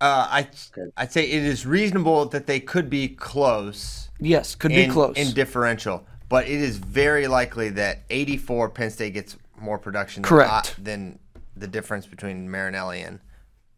[0.00, 0.48] uh, I
[0.96, 4.10] I'd say it is reasonable that they could be close.
[4.20, 5.16] Yes, could in, be close.
[5.16, 10.22] in differential, but it is very likely that 84 Penn State gets more production.
[10.22, 10.76] Correct.
[10.76, 11.18] Than, than
[11.62, 13.20] the difference between Marinelli and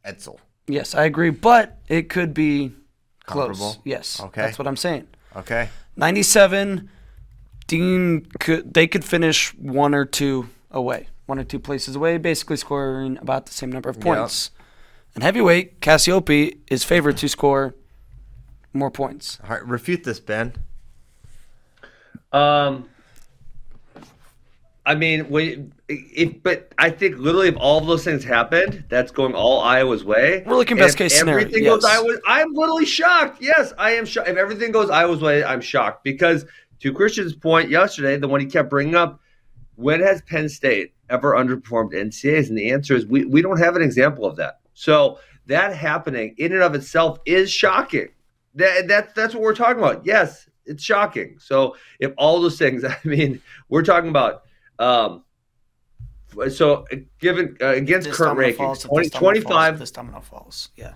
[0.04, 0.38] Edsall.
[0.66, 2.72] yes, I agree, but it could be
[3.26, 3.46] close.
[3.58, 3.82] Comparable?
[3.84, 4.40] Yes, Okay.
[4.42, 5.06] that's what I'm saying.
[5.36, 5.68] Okay.
[5.96, 6.88] 97,
[7.66, 12.56] Dean could they could finish one or two away, one or two places away, basically
[12.56, 14.50] scoring about the same number of points.
[15.14, 17.74] And heavyweight Cassioppi is favored to score
[18.72, 19.38] more points.
[19.44, 19.64] All right.
[19.66, 20.54] Refute this, Ben.
[22.32, 22.88] um,
[24.84, 29.12] I mean, we, if but I think literally if all of those things happened, that's
[29.12, 30.42] going all Iowa's way.
[30.46, 31.98] We're looking best case scenario, Everything goes yes.
[31.98, 32.18] Iowa.
[32.26, 33.42] I'm literally shocked.
[33.42, 34.28] Yes, I am shocked.
[34.28, 36.46] If everything goes Iowa's way, I'm shocked because
[36.80, 39.20] to Christian's point yesterday, the one he kept bringing up,
[39.76, 42.48] when has Penn State ever underperformed NCAAs?
[42.48, 44.60] And the answer is we we don't have an example of that.
[44.72, 48.08] So that happening in and of itself is shocking.
[48.54, 50.06] That that's that's what we're talking about.
[50.06, 51.36] Yes, it's shocking.
[51.38, 54.44] So if all those things, I mean, we're talking about.
[54.78, 55.24] Um,
[56.50, 56.84] so
[57.18, 59.90] given uh, against This current domino rankings, falls, 20, this domino falls, 25, if this
[59.90, 60.68] domino falls.
[60.76, 60.94] Yeah.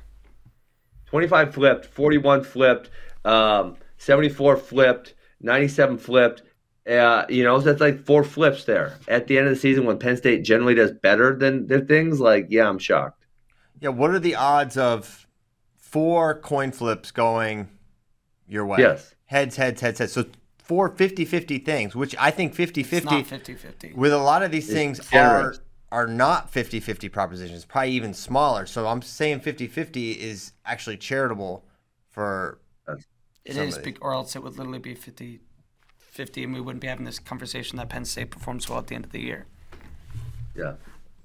[1.06, 2.90] 25 flipped, 41 flipped,
[3.24, 6.42] um, 74 flipped, 97 flipped.
[6.88, 8.98] Uh, you know, so that's like four flips there.
[9.08, 12.18] At the end of the season, when Penn State generally does better than their things,
[12.18, 13.26] like, yeah, I'm shocked.
[13.80, 13.90] Yeah.
[13.90, 15.26] What are the odds of
[15.76, 17.68] four coin flips going
[18.48, 18.78] your way?
[18.80, 19.14] Yes.
[19.26, 20.12] Heads, heads, heads, heads.
[20.12, 20.24] So
[20.68, 23.94] four 50-50 things, which I think 50-50 It's not 50-50.
[23.96, 25.54] with a lot of these things are
[25.90, 28.66] are not 50-50 propositions, probably even smaller.
[28.66, 31.64] So I'm saying 50-50 is actually charitable
[32.10, 33.94] for It some is, of these.
[33.94, 35.40] bec- or else it would literally be 50
[35.98, 38.94] 50 and we wouldn't be having this conversation that Penn State performs well at the
[38.96, 39.46] end of the year.
[40.54, 40.74] Yeah.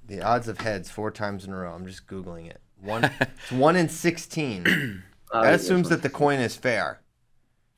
[0.08, 1.74] the odds of heads four times in a row.
[1.74, 2.62] I'm just googling it.
[2.80, 4.64] One it's one in 16.
[5.34, 7.02] that assumes that the coin is fair.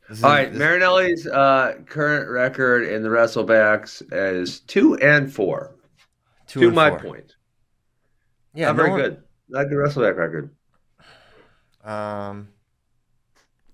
[0.10, 5.76] Is- All right, this- Marinelli's uh, current record in the wrestlebacks is two and four.
[6.48, 7.00] Two to and my four.
[7.00, 7.36] point.
[8.54, 9.24] Yeah, Not no very one- good.
[9.50, 10.50] Not a good wrestleback record.
[11.84, 12.50] Um,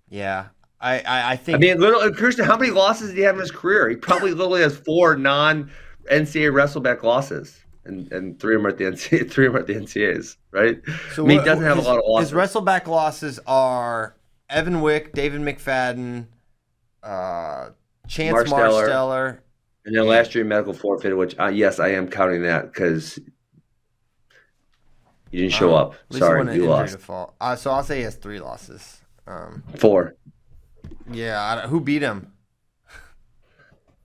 [0.10, 0.48] yeah,
[0.82, 1.56] I, I, I think.
[1.58, 3.90] I mean, little Christian, how many losses did he have in his career?
[3.90, 5.72] He probably literally has four non
[6.12, 7.58] NCAA wrestleback losses.
[7.86, 9.74] And, and three of them are at the NCAA, three of them are at the
[9.76, 10.80] NCAAs, right?
[11.18, 12.30] I mean, he doesn't have his, a lot of losses.
[12.30, 14.16] His wrestleback losses are
[14.52, 16.28] Evan Wick, David McFadden,
[17.04, 17.70] uh,
[18.08, 18.50] Chance.
[18.50, 19.40] Marsteller.
[19.86, 23.18] and then last year, medical forfeit, which uh, yes, I am counting that because
[25.32, 25.94] you didn't show Um, up.
[25.94, 26.98] at least he Sorry, you lost.
[27.10, 29.02] Uh, so I'll say he has three losses.
[29.28, 30.16] Um, Four
[31.10, 32.34] yeah, who beat him?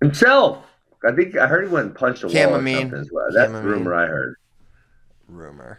[0.01, 0.63] himself.
[1.07, 3.27] I think I heard he went and punched a Cam wall or something as well.
[3.33, 4.37] That's Cam the rumor I heard.
[5.29, 5.79] Rumor.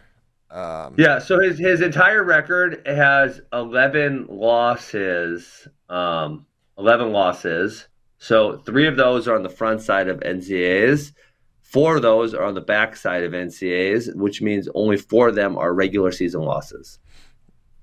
[0.49, 5.67] Um, Yeah, so his his entire record has eleven losses.
[5.89, 6.45] Um,
[6.77, 7.87] eleven losses.
[8.19, 11.11] So three of those are on the front side of NCAAs.
[11.61, 15.35] Four of those are on the back side of NCAAs, which means only four of
[15.35, 16.97] them are regular season losses.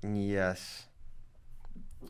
[0.03, 0.87] Yes.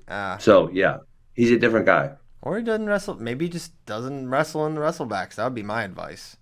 [0.08, 0.98] Uh, So yeah,
[1.34, 2.14] he's a different guy.
[2.42, 3.16] or he doesn't wrestle.
[3.16, 5.36] Maybe he just doesn't wrestle in the wrestlebacks.
[5.36, 6.38] That would be my advice.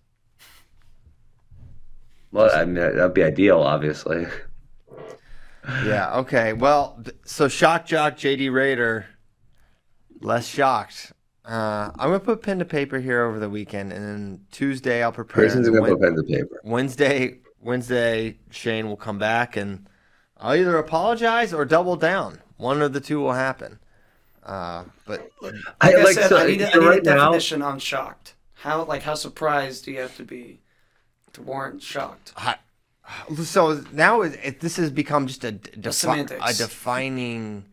[2.33, 4.25] Well, I mean that'd be ideal, obviously.
[5.85, 6.17] Yeah.
[6.19, 6.51] Okay.
[6.53, 9.05] Well, so shock jock JD Raider,
[10.19, 11.13] less shocked.
[11.45, 15.11] Uh, I'm gonna put pen to paper here over the weekend, and then Tuesday I'll
[15.11, 15.43] prepare.
[15.45, 16.59] Person's and gonna Wed- put pen to paper.
[16.63, 19.87] Wednesday, Wednesday, Shane will come back, and
[20.37, 22.39] I'll either apologize or double down.
[22.57, 23.79] One of the two will happen.
[24.43, 26.89] Uh, but Like I I, like said, so, I need, a, I so need a
[26.89, 27.15] right now.
[27.25, 28.33] definition on shocked.
[28.55, 30.59] How like how surprised do you have to be
[31.33, 32.33] to warrant shocked?
[32.37, 32.55] I,
[33.43, 37.65] so now it, it, this has become just a d- defi- a defining.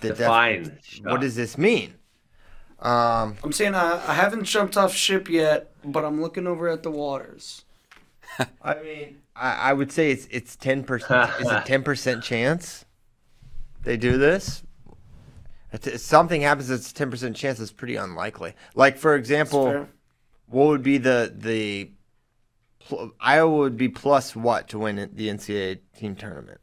[0.00, 1.94] The def- Define what does this mean?
[2.80, 6.84] Um, I'm saying I, I haven't jumped off ship yet, but I'm looking over at
[6.84, 7.64] the waters.
[8.62, 11.30] I mean, I, I would say it's it's ten percent.
[11.40, 12.84] is it ten percent chance
[13.82, 14.62] they do this?
[15.72, 17.58] If if something happens, it's ten percent chance.
[17.58, 18.54] It's pretty unlikely.
[18.76, 19.88] Like for example,
[20.46, 21.94] what would be the the pl-
[23.20, 26.60] Iowa would be plus what to win the NCAA team tournament?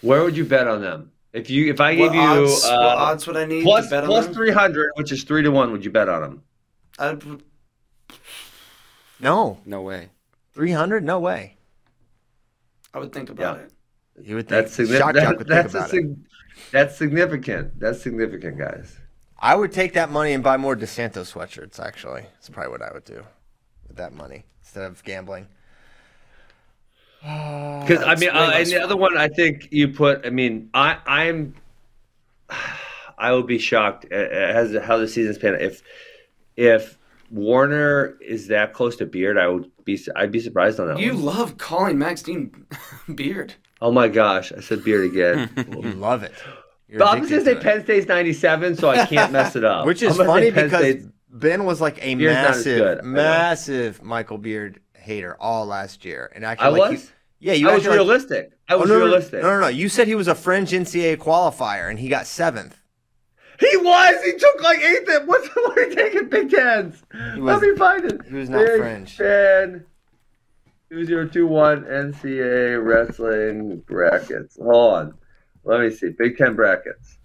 [0.00, 1.12] Where would you bet on them?
[1.32, 3.84] If you if I gave What you odds, uh, what odds would I need plus
[3.86, 4.34] to bet plus on them?
[4.34, 6.42] three hundred, which is three to one, would you bet on them?
[6.98, 7.22] I'd,
[9.20, 10.08] No, No way.
[10.52, 11.04] three hundred?
[11.04, 11.56] No way.
[12.92, 13.64] I would think about Yeah.
[13.64, 13.72] it.
[14.26, 15.16] You would think That's significant.
[15.16, 16.16] Shock Jock would that's, a sig-
[16.72, 17.78] that's significant.
[17.78, 18.98] That's significant, guys.
[19.38, 21.78] I would take that money and buy more DeSanto sweatshirts.
[21.80, 23.22] Actually, that's probably what I would do
[23.88, 25.46] with that money instead of gambling.
[27.22, 30.24] Because I mean, way uh, and the other one, I think you put.
[30.24, 31.54] I mean, I I'm
[33.18, 35.60] I would be shocked at, at how- how the season's panned out.
[35.62, 35.82] if
[36.56, 36.98] if
[37.30, 39.36] Warner is that close to Beard.
[39.38, 40.98] I would be I'd be surprised on that.
[40.98, 41.24] You one.
[41.24, 42.66] love calling Max Dean
[43.14, 43.54] Beard.
[43.82, 45.50] Oh my gosh, I said Beard again.
[45.68, 46.32] You love it.
[46.88, 47.62] You're but I'm just gonna say to it.
[47.62, 49.84] Penn State's 97, so I can't mess it up.
[49.90, 52.98] Which is I'm gonna say funny because State's- Ben was like a Beard's massive, good,
[52.98, 53.08] I know.
[53.08, 57.02] massive Michael Beard hater all last year, and actually, I like, was.
[57.04, 57.08] you-
[57.42, 58.52] yeah, you I was acted like- realistic.
[58.68, 59.42] I Oh, was no, no, realistic.
[59.42, 59.68] No, no, no.
[59.68, 62.76] You said he was a fringe NCAA qualifier, and he got seventh.
[63.58, 64.24] He was.
[64.24, 65.08] He took like eighth.
[65.08, 67.02] At, what's what are taking Big Tens?
[67.12, 68.20] Was- Let me find it.
[68.28, 69.16] he was not Big fringe.
[69.16, 69.84] Ten.
[70.90, 74.56] Two zero two one NCAA wrestling brackets.
[74.60, 75.14] Hold on.
[75.64, 76.08] Let me see.
[76.10, 77.16] Big Ten brackets.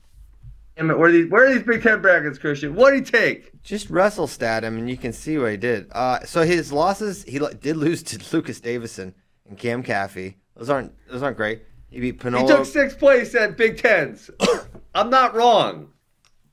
[0.77, 2.75] Damn it, where are these where are these Big Ten brackets, Christian?
[2.75, 3.51] What did he take?
[3.65, 5.87] Just wrestle stat him, and you can see what he did.
[5.91, 9.15] Uh, so his losses, he did lose to Lucas Davison
[9.49, 10.35] and Cam Caffey.
[10.55, 11.63] Those aren't those aren't great.
[11.89, 14.29] He beat He took sixth place at Big Tens.
[14.95, 15.89] I'm not wrong.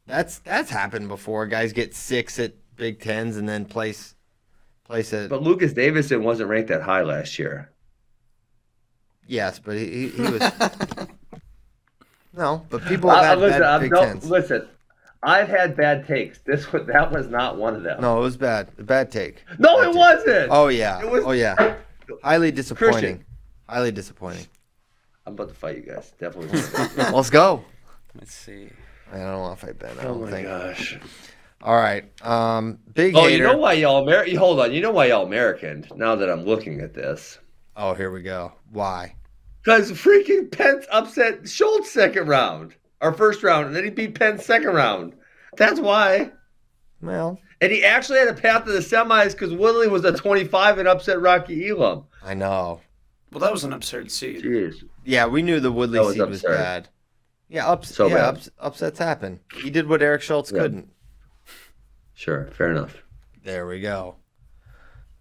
[0.07, 1.47] That's that's happened before.
[1.47, 4.15] Guys get six at Big Tens and then place
[4.85, 7.71] place at But Lucas Davison wasn't ranked that high last year.
[9.27, 10.41] yes, but he, he, he was
[12.35, 12.65] no.
[12.71, 14.31] But people I- have I- had listen, bad Big Tens.
[14.31, 14.69] listen.
[15.23, 16.41] I've had bad takes.
[16.41, 18.01] This was that was not one of them.
[18.01, 18.69] No, it was bad.
[18.79, 19.45] A bad take.
[19.59, 19.97] No, Bad it take.
[19.97, 20.49] wasn't.
[20.51, 21.01] Oh yeah.
[21.01, 21.77] It was- oh yeah.
[22.23, 22.93] Highly disappointing.
[22.93, 23.25] Christian.
[23.69, 24.47] Highly disappointing.
[25.27, 26.13] I'm about to fight you guys.
[26.19, 26.61] Definitely.
[27.13, 27.65] Let's go.
[28.19, 28.69] Let's see.
[29.13, 29.97] I don't want to fight Ben.
[29.99, 30.47] I oh don't my think.
[30.49, 30.99] gosh.
[31.63, 32.05] All right.
[32.27, 33.37] Um, big Oh, hater.
[33.37, 34.37] you know why y'all American?
[34.37, 34.73] Hold on.
[34.73, 35.87] You know why y'all American?
[35.95, 37.39] Now that I'm looking at this,
[37.77, 38.53] Oh, here we go.
[38.73, 39.15] Why?
[39.63, 44.47] because freaking Pence upset Schultz second round, or first round, and then he beat Pence
[44.47, 45.13] second round.
[45.59, 46.31] That's why.
[47.03, 50.79] Well, And he actually had a path to the semis because Woodley was a 25
[50.79, 52.05] and upset Rocky Elam.
[52.25, 52.81] I know.
[53.33, 54.43] Well, that was an absurd seed.
[54.45, 54.77] Jeez.
[55.05, 56.89] Yeah, we knew the Woodley was seed was bad.
[57.49, 58.25] Yeah, ups- So yeah, bad.
[58.35, 59.41] ups- upsets happen.
[59.63, 60.61] He did what Eric Schultz Yeah.
[60.63, 60.89] couldn't.
[62.15, 62.49] Sure.
[62.53, 63.03] Fair enough.
[63.43, 64.17] There we go.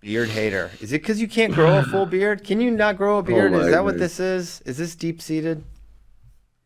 [0.01, 0.71] beard hater.
[0.81, 2.43] Is it because you can't grow a full beard?
[2.43, 3.53] Can you not grow a beard?
[3.53, 4.61] Oh is that what this is?
[4.65, 5.63] Is this deep seated?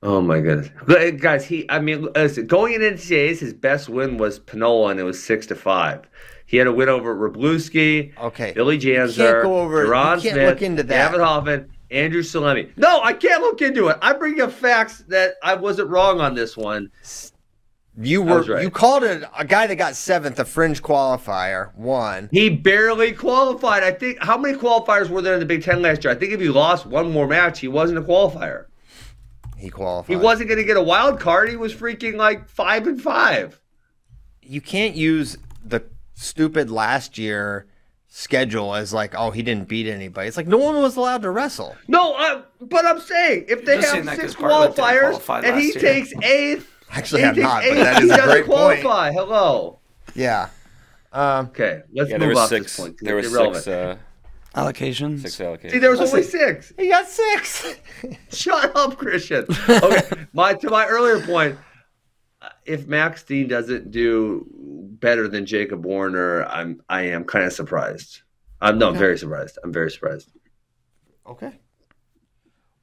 [0.06, 1.46] Oh my goodness, But, uh, guys!
[1.46, 5.22] He, I mean, listen, going into NCAAs, his best win was Panola, and it was
[5.22, 6.02] six to five.
[6.46, 8.52] He had a win over Rabluski, Okay.
[8.54, 11.12] Billy Janzer, can't go over- can't Smith, look into that.
[11.12, 12.70] David Hoffman, Andrew Salemi.
[12.78, 13.98] No, I can't look into it.
[14.00, 16.92] I bring up facts that I wasn't wrong on this one.
[17.98, 18.62] You were right.
[18.62, 22.30] you called it a guy that got seventh, a fringe qualifier, one.
[22.32, 23.84] He barely qualified.
[23.84, 26.12] I think how many qualifiers were there in the Big Ten last year?
[26.14, 28.66] I think if he lost one more match, he wasn't a qualifier.
[29.58, 30.10] He qualified.
[30.10, 31.50] He wasn't going to get a wild card.
[31.50, 33.60] He was freaking like five and five.
[34.42, 35.84] You can't use the
[36.14, 37.66] stupid last year
[38.08, 40.28] schedule as like, oh, he didn't beat anybody.
[40.28, 41.76] It's like no one was allowed to wrestle.
[41.88, 44.88] No, I, but I'm saying if they just have saying that six 'cause Bartlett didn't
[44.88, 45.74] qualifiers qualify and he year.
[45.80, 48.46] takes eighth, Actually, he I'm takes not, but eighth, that is he a doesn't great
[48.46, 48.82] point.
[48.82, 49.12] qualify.
[49.12, 49.80] Hello.
[50.14, 50.50] Yeah.
[51.12, 52.66] Um, Okay, let's Yeah, move was off six.
[52.66, 53.00] this point.
[53.00, 53.68] 'cause There it's was six.
[53.68, 53.96] Uh,
[54.56, 55.20] Allocations.
[55.20, 55.72] six allocations.
[55.72, 56.72] See, there was only six.
[56.78, 57.76] he got six.
[58.32, 59.46] Shut up, Christian.
[59.70, 61.58] Okay, my to my earlier point,
[62.42, 64.48] uh, if Max Dean doesn't do
[65.00, 68.22] better than Jacob Warner, I'm I am kind of surprised.
[68.62, 69.60] I'm no, I'm very surprised.
[69.64, 70.32] I'm very surprised.
[71.28, 71.52] okay.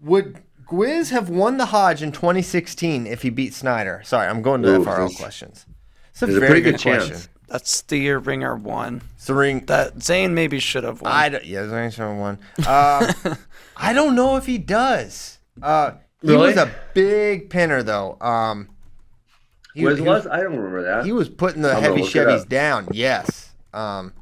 [0.00, 4.02] Would Gwiz have won the Hodge in 2016 if he beat Snyder?
[4.04, 5.64] Sorry, I'm going to Ooh, FRL questions.
[6.10, 7.28] It's a there's a pretty good, good chance.
[7.46, 7.52] Question.
[7.52, 9.02] That's the year Ringer won.
[9.16, 9.64] It's the ring.
[9.66, 11.12] That Zain maybe should have won.
[11.12, 12.38] I don't, yeah, there's only one.
[12.66, 13.12] Uh,
[13.76, 15.38] I don't know if he does.
[15.60, 16.48] Uh, he Really?
[16.48, 18.16] was a big pinner though.
[18.20, 18.68] Um,
[19.74, 20.26] he, Wiz he was?
[20.26, 21.04] I don't remember that.
[21.04, 22.88] he was putting the I'm heavy look Chevys down.
[22.92, 23.50] Yes.
[23.74, 24.12] Um,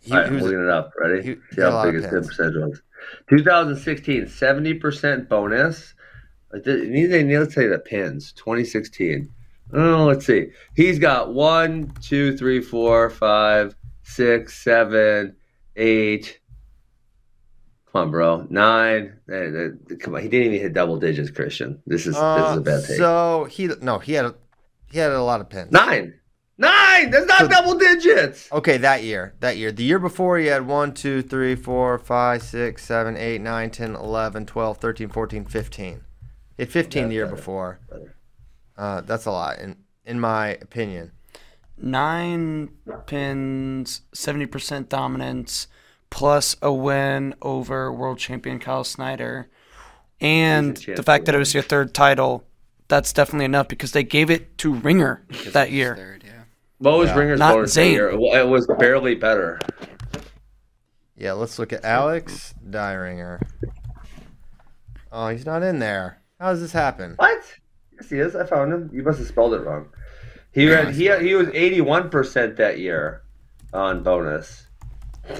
[0.00, 0.92] he, All right, he was looking it up.
[1.00, 1.22] Ready?
[1.22, 2.28] he- he See had how big his good pins.
[2.28, 2.82] percentage was.
[3.28, 5.94] 2016, 70% bonus.
[6.52, 8.32] It did- It they need to say the pins.
[8.32, 9.28] 2016.
[9.72, 10.48] Oh, let's see.
[10.74, 15.36] He's got one, two, three, four, five, six, seven,
[15.74, 16.40] eight.
[17.92, 18.46] Come on, bro.
[18.50, 19.18] Nine.
[19.30, 19.68] Eh, eh,
[20.00, 20.22] Come on.
[20.22, 21.80] He didn't even hit double digits, Christian.
[21.86, 22.96] This is this is Uh, a bad take.
[22.96, 24.34] so he no he had a,
[24.90, 25.72] he had a lot of pins.
[25.72, 26.14] Nine.
[26.58, 27.10] Nine.
[27.10, 28.50] That's not So- double digits.
[28.52, 29.34] Okay, that year.
[29.40, 29.72] That year.
[29.72, 33.94] The year before, he had 1, 2, 3, 4, 5, 6, 7, 8, 9, 10,
[33.94, 36.00] 11, 12, 13, 14, 15.
[36.56, 37.80] He had 15 the year better, before.
[38.76, 41.12] Uh, that's a lot, in, in my opinion.
[41.78, 42.70] Nine
[43.06, 45.68] pins, 70% dominance,
[46.10, 49.48] plus a win over world champion Kyle Snyder.
[50.20, 52.44] And the fact that it was your third title,
[52.88, 55.96] that's definitely enough because they gave it to Ringer that year.
[55.96, 56.42] Third, yeah.
[56.78, 58.10] What was Ringer's Not bonus that year?
[58.10, 59.58] It was barely better.
[61.16, 63.40] Yeah, let's look at Alex Dieringer.
[65.10, 66.20] Oh, he's not in there.
[66.38, 67.14] How does this happen?
[67.16, 67.42] What?
[68.06, 68.36] Yes, he is.
[68.36, 68.90] I found him.
[68.92, 69.88] You must have spelled it wrong.
[70.52, 73.22] He had, he he was eighty one percent that year
[73.72, 74.66] on bonus.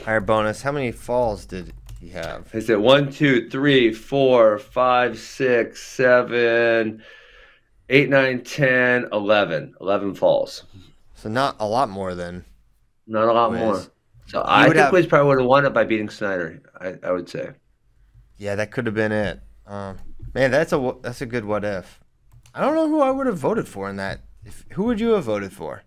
[0.05, 0.63] Higher bonus.
[0.63, 2.53] How many falls did he have?
[2.53, 7.03] Is it one, two, three, four, five, six, seven,
[7.89, 9.75] eight, nine, ten, eleven?
[9.81, 10.65] Eleven falls.
[11.15, 12.45] So not a lot more than.
[13.07, 13.61] Not a lot Wiz.
[13.61, 13.83] more.
[14.27, 16.61] So I think have- Wiz probably would have won it by beating Snyder.
[16.79, 17.51] I, I would say.
[18.37, 19.41] Yeah, that could have been it.
[19.67, 19.97] Um,
[20.35, 22.01] man, that's a that's a good what if.
[22.57, 24.21] I don't know who I would have voted for in that.
[24.45, 25.83] If, who would you have voted for?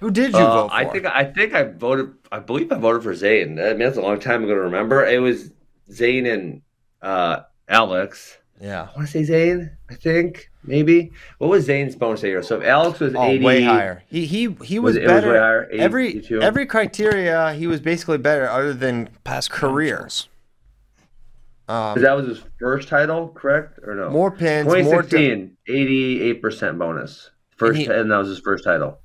[0.00, 0.74] Who did you Uh, vote for?
[0.74, 2.12] I think I think I voted.
[2.30, 3.58] I believe I voted for Zain.
[3.58, 5.04] I mean, that's a long time ago to remember.
[5.04, 5.50] It was
[5.90, 6.62] Zain and
[7.02, 8.38] uh, Alex.
[8.60, 8.88] Yeah.
[8.92, 9.70] I want to say Zain.
[9.90, 11.10] I think maybe.
[11.38, 12.42] What was Zain's bonus that year?
[12.42, 14.02] So if Alex was Oh, eighty, way higher.
[14.06, 15.32] He he he was, Was it- it was better.
[15.32, 16.42] way higher, 80, every 82?
[16.42, 20.08] every criteria, he was basically better, other than Past career.
[21.68, 24.10] Um, that was his first title, correct or no?
[24.10, 24.76] more pins, more.
[24.76, 27.30] 2016, 88 percent bonus.
[27.56, 28.98] First, he- and that was his first title.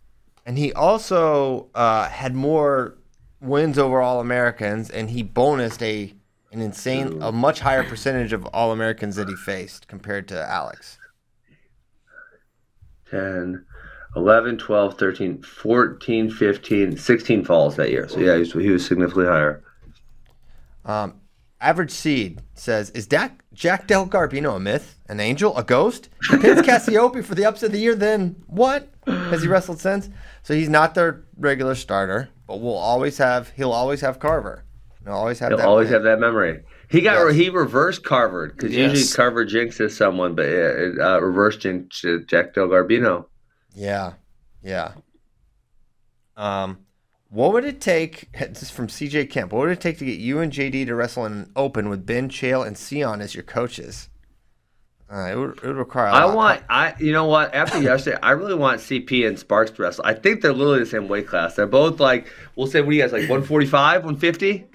[0.46, 2.98] And he also uh, had more
[3.40, 6.14] wins over All Americans, and he bonused a
[6.52, 10.98] an insane, a much higher percentage of All Americans that he faced compared to Alex.
[13.12, 13.64] 10,
[14.16, 18.08] 11, 12, 13, 14, 15, 16 falls that year.
[18.08, 19.64] So yeah, he was, he was significantly higher.
[20.86, 21.19] Um,
[21.62, 26.08] Average Seed says, "Is Dak, Jack Del Garbino a myth, an angel, a ghost?
[26.30, 27.96] He Pins Cassioppi for the upset of the year.
[27.96, 28.88] Then what?
[29.06, 30.10] Has he wrestled since?
[30.44, 33.50] So he's not their regular starter, but we'll always have.
[33.50, 34.64] He'll always have Carver.
[35.04, 35.68] He'll always have He'll that.
[35.68, 35.94] always win.
[35.96, 36.64] have that memory.
[36.90, 37.36] He got Yes.
[37.36, 39.16] he reversed Carver because usually Yes.
[39.16, 43.26] Carver jinxes someone, but it, uh, reversed jinx Jack Del Garbino.
[43.76, 44.14] Yeah,
[44.64, 44.94] yeah.
[46.38, 46.80] Um,
[47.30, 48.30] what would it take?
[48.40, 49.52] This is from CJ Kemp.
[49.52, 52.06] What would it take to get you and JD to wrestle in an open with
[52.06, 54.10] Ben Chael and Sion as your coaches?
[55.12, 56.08] Uh, it, would, it would require.
[56.08, 56.36] a I lot.
[56.36, 60.06] want I you know what after yesterday I really want CP and Sparks to wrestle.
[60.06, 61.56] I think they're literally the same weight class.
[61.56, 64.68] They're both like we'll say what do you guys like 145, 150?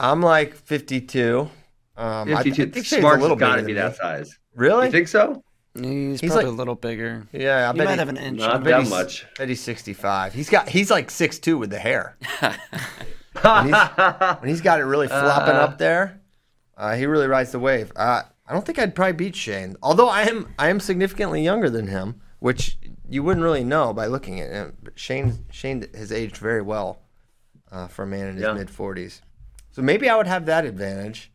[0.00, 1.48] I'm like 52.
[1.96, 2.62] Um, I, 52.
[2.62, 4.38] I think Sparks has got to be that size.
[4.54, 4.86] Really?
[4.86, 5.44] You think so?
[5.76, 7.26] He's, He's probably like- a little bigger.
[7.32, 8.38] yeah, I bet He bet might he- have an inch.
[8.38, 9.26] Not bet that he's- much.
[9.36, 10.32] bet he's 65.
[10.34, 12.16] He's got he's like 6'2 with the hair.
[12.40, 13.74] when, he's,
[14.40, 16.20] when he's got it really flopping up there,
[16.76, 17.92] uh, he really rides the wave.
[17.96, 21.70] Uh, I don't think I'd probably beat Shane, although I am I am significantly younger
[21.70, 24.76] than him, which you wouldn't really know by looking at him.
[24.82, 27.00] But Shane Shane has aged very well
[27.72, 28.52] uh, for a man in his Yeah.
[28.52, 29.22] mid 40s,
[29.72, 31.32] so maybe I would have that advantage.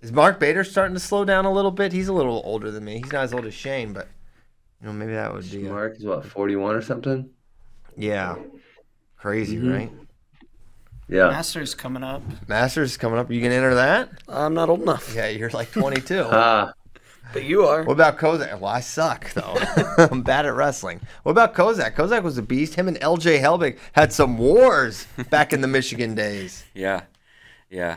[0.00, 1.92] Is Mark Bader starting to slow down a little bit?
[1.92, 2.98] He's a little older than me.
[3.02, 4.08] He's not as old as Shane, but
[4.80, 7.30] you know maybe that would be Mark is what 41 or something.
[7.96, 8.36] yeah,
[9.16, 9.72] crazy, Mm-hmm.
[9.72, 9.92] right?
[11.10, 11.28] Yeah.
[11.28, 12.22] Masters coming up.
[12.48, 13.30] Masters coming up.
[13.30, 14.10] You can enter that?
[14.28, 16.20] I'm not old enough, Yeah, you're like 22.
[16.30, 16.72] Ah,
[17.32, 17.82] but you are.
[17.84, 18.60] what about Kozak?
[18.60, 19.56] Well, I suck though.
[20.10, 21.00] I'm bad at wrestling.
[21.24, 21.94] What about Kozak?
[21.94, 22.74] Kozak was a beast.
[22.74, 26.64] Him and LJ Helbig had some wars back in the Michigan days.
[26.74, 27.02] Yeah,
[27.70, 27.96] yeah,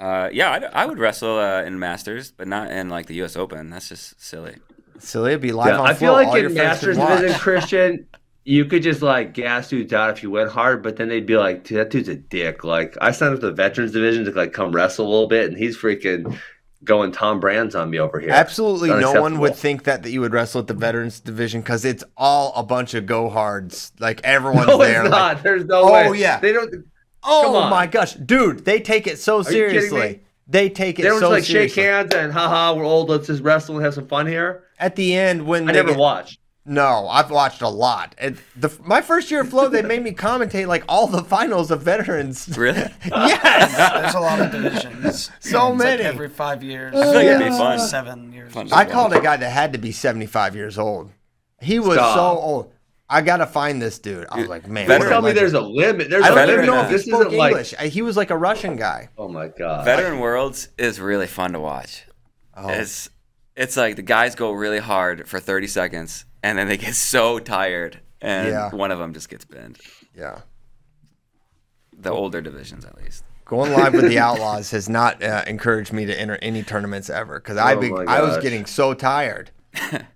[0.00, 0.50] uh, yeah.
[0.52, 3.36] I'd, I would wrestle uh, in Masters, but not in like the U.S.
[3.36, 3.70] Open.
[3.70, 4.56] That's just silly.
[4.98, 5.78] Silly, it'd be live yeah.
[5.80, 6.22] on I feel Flow.
[6.22, 7.20] like All in Masters watch.
[7.20, 8.06] division, Christian,
[8.44, 11.36] you could just like gas dudes out if you went hard, but then they'd be
[11.36, 14.30] like, "Dude, that dude's a dick." Like I signed up to the veterans division to
[14.32, 16.36] like come wrestle a little bit, and he's freaking
[16.82, 18.30] going Tom Brands on me over here.
[18.30, 21.84] Absolutely, no one would think that that you would wrestle at the veterans division because
[21.84, 23.92] it's all a bunch of go hards.
[24.00, 25.02] Like everyone's No, there.
[25.02, 25.42] it's like, not.
[25.42, 26.18] There's no Oh, way.
[26.18, 26.40] yeah.
[26.40, 26.86] They don't.
[27.24, 27.70] Oh Come on.
[27.70, 30.00] my gosh, dude, they take it so you kidding seriously.
[30.00, 30.20] me?
[30.46, 33.08] They take it They don't so just like shake hands and haha, we're old.
[33.08, 34.64] Let's just wrestle and have some fun here.
[34.78, 36.38] At the end, when I they never get- watched.
[36.66, 38.14] No, I've watched a lot.
[38.18, 41.70] And the my first year of Flow, they made me commentate like all the finals
[41.70, 42.54] of veterans.
[42.56, 42.78] Really?
[43.06, 45.30] yes, There's a lot of divisions.
[45.40, 46.02] so It's many.
[46.02, 46.94] like every five years.
[46.94, 47.78] I feel like it'd be fun.
[47.78, 48.52] Seven years.
[48.52, 48.68] Fun.
[48.72, 51.10] I called a guy that had to be seventy five years old.
[51.60, 52.14] He was Stop.
[52.14, 52.72] so old.
[53.12, 54.26] I gotta find this dude.
[54.30, 56.08] I was like, man, Veteran- what Tell me there's a limit.
[56.10, 56.66] There's I a don't even limit.
[56.74, 57.50] know if This spoke isn't like.
[57.50, 57.74] English.
[57.78, 59.08] I- He was like a Russian guy.
[59.18, 59.84] Oh my god.
[59.84, 62.04] Veteran Worlds is really fun to watch.
[62.56, 62.68] Oh.
[62.68, 63.10] It's
[63.56, 67.38] it's like the guys go really hard for 30 seconds, and then they get so
[67.40, 68.70] tired, and Yeah.
[68.70, 69.78] one of them just gets pinned.
[70.16, 70.42] Yeah.
[71.98, 73.24] The older divisions, at least.
[73.44, 77.40] Going live with the Outlaws has not uh, encouraged me to enter any tournaments ever
[77.40, 79.50] because I Oh be, I was getting so tired.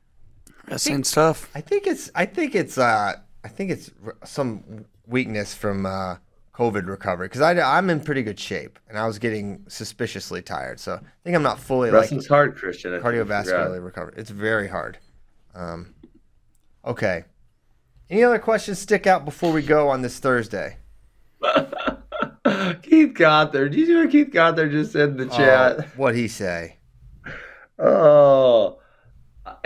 [0.69, 1.51] Wrestling stuff.
[1.55, 3.91] I think it's I think it's uh I think it's
[4.25, 6.17] some weakness from uh,
[6.55, 10.81] COVID recovery because I I'm in pretty good shape and I was getting suspiciously tired.
[10.81, 12.95] So I think I'm not fully like hard, Christian.
[12.95, 14.15] I cardiovascularly recovered.
[14.17, 14.99] It's very hard.
[15.55, 15.95] Um,
[16.85, 17.25] okay.
[18.11, 20.77] Any other questions stick out before we go on this Thursday?
[22.83, 23.69] Keith got there.
[23.69, 25.97] Did you see what Keith got there just said in the Uh, chat?
[25.97, 26.79] what'd he say?
[27.77, 28.79] Oh,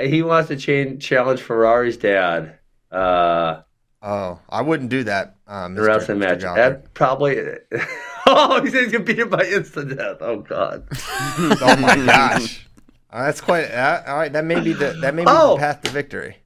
[0.00, 2.58] he wants to challenge Ferrari's dad.
[2.90, 3.62] Uh,
[4.00, 5.34] Oh, I wouldn't do that.
[5.46, 6.20] Uh, the wrestling Mr.
[6.20, 6.40] match.
[6.42, 7.36] That probably.
[8.26, 10.18] oh, he said he's gonna beat him by instant death.
[10.20, 10.86] Oh God.
[10.92, 12.64] oh my gosh.
[13.10, 13.64] Uh, that's quite.
[13.64, 15.54] Uh, all right, that may be the that may be Oh.
[15.54, 16.36] the path to victory.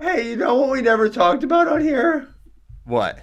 [0.00, 2.28] Hey, you know what we never talked about on here?
[2.84, 3.18] What?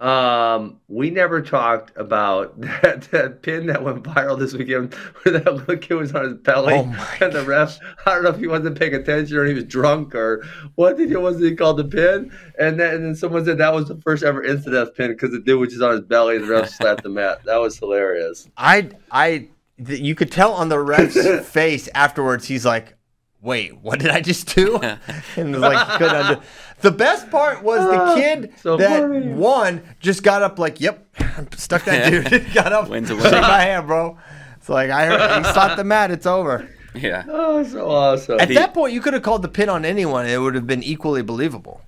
[0.00, 5.54] Um, we never talked about that, that pin that went viral this weekend where that
[5.54, 8.46] little kid was on his belly Oh and the ref, I don't know if he
[8.46, 10.42] wasn't paying attention or he was drunk or
[10.76, 13.74] what did it was he called the pin and then and then someone said that
[13.74, 16.44] was the first ever incident pin because the dude was just on his belly and
[16.44, 17.44] the ref slapped the mat.
[17.44, 18.48] That was hilarious.
[18.56, 19.48] I I
[19.86, 22.46] you could tell on the ref's face afterwards.
[22.46, 22.96] He's like,
[23.42, 24.76] "Wait, what did I just do?"
[25.36, 26.42] and was like, couldn't undo-
[26.80, 29.28] The best part was the kid so that funny.
[29.32, 31.16] won just got up like, "Yep,
[31.56, 34.18] stuck that dude." got up, Win to shake my hand, bro.
[34.56, 36.10] It's like I heard he slapped the mat.
[36.10, 36.68] It's over.
[36.94, 37.24] Yeah.
[37.28, 38.40] Oh, so awesome.
[38.40, 40.26] At that point, you could have called the pin on anyone.
[40.26, 41.80] It would have been equally believable.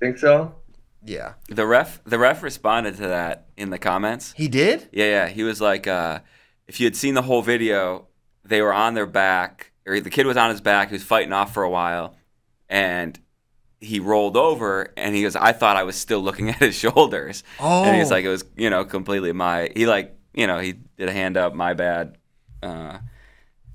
[0.00, 0.54] Think so?
[1.04, 4.34] Yeah, The ref the ref responded to that in the comments.
[4.36, 4.88] he did.
[4.92, 5.28] Yeah, yeah.
[5.28, 6.18] He was like, uh,
[6.66, 8.07] if you had seen the whole video,
[8.48, 10.88] they were on their back, or the kid was on his back.
[10.88, 12.16] He was fighting off for a while,
[12.68, 13.18] and
[13.80, 17.44] he rolled over, and he goes, I thought I was still looking at his shoulders.
[17.60, 17.84] Oh.
[17.84, 18.14] And he's Oh.
[18.14, 19.70] like, it was, you know, completely my.
[19.76, 22.16] He like, you know, he did a hand up, my bad.
[22.62, 22.98] Uh,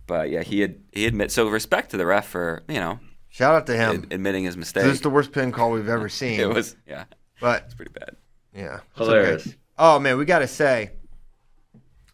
[0.08, 3.00] but yeah, he had he admits, so respect to the ref for you know
[3.30, 4.04] Shout out to him.
[4.04, 4.84] ad- admitting his mistake.
[4.84, 6.40] This is the worst pin call we've ever seen.
[6.40, 7.06] it was yeah,
[7.40, 8.18] but it's pretty bad.
[8.54, 8.82] Yeah.
[8.98, 9.48] Hilarious.
[9.48, 9.56] okay.
[9.78, 10.92] Oh man, we gotta say,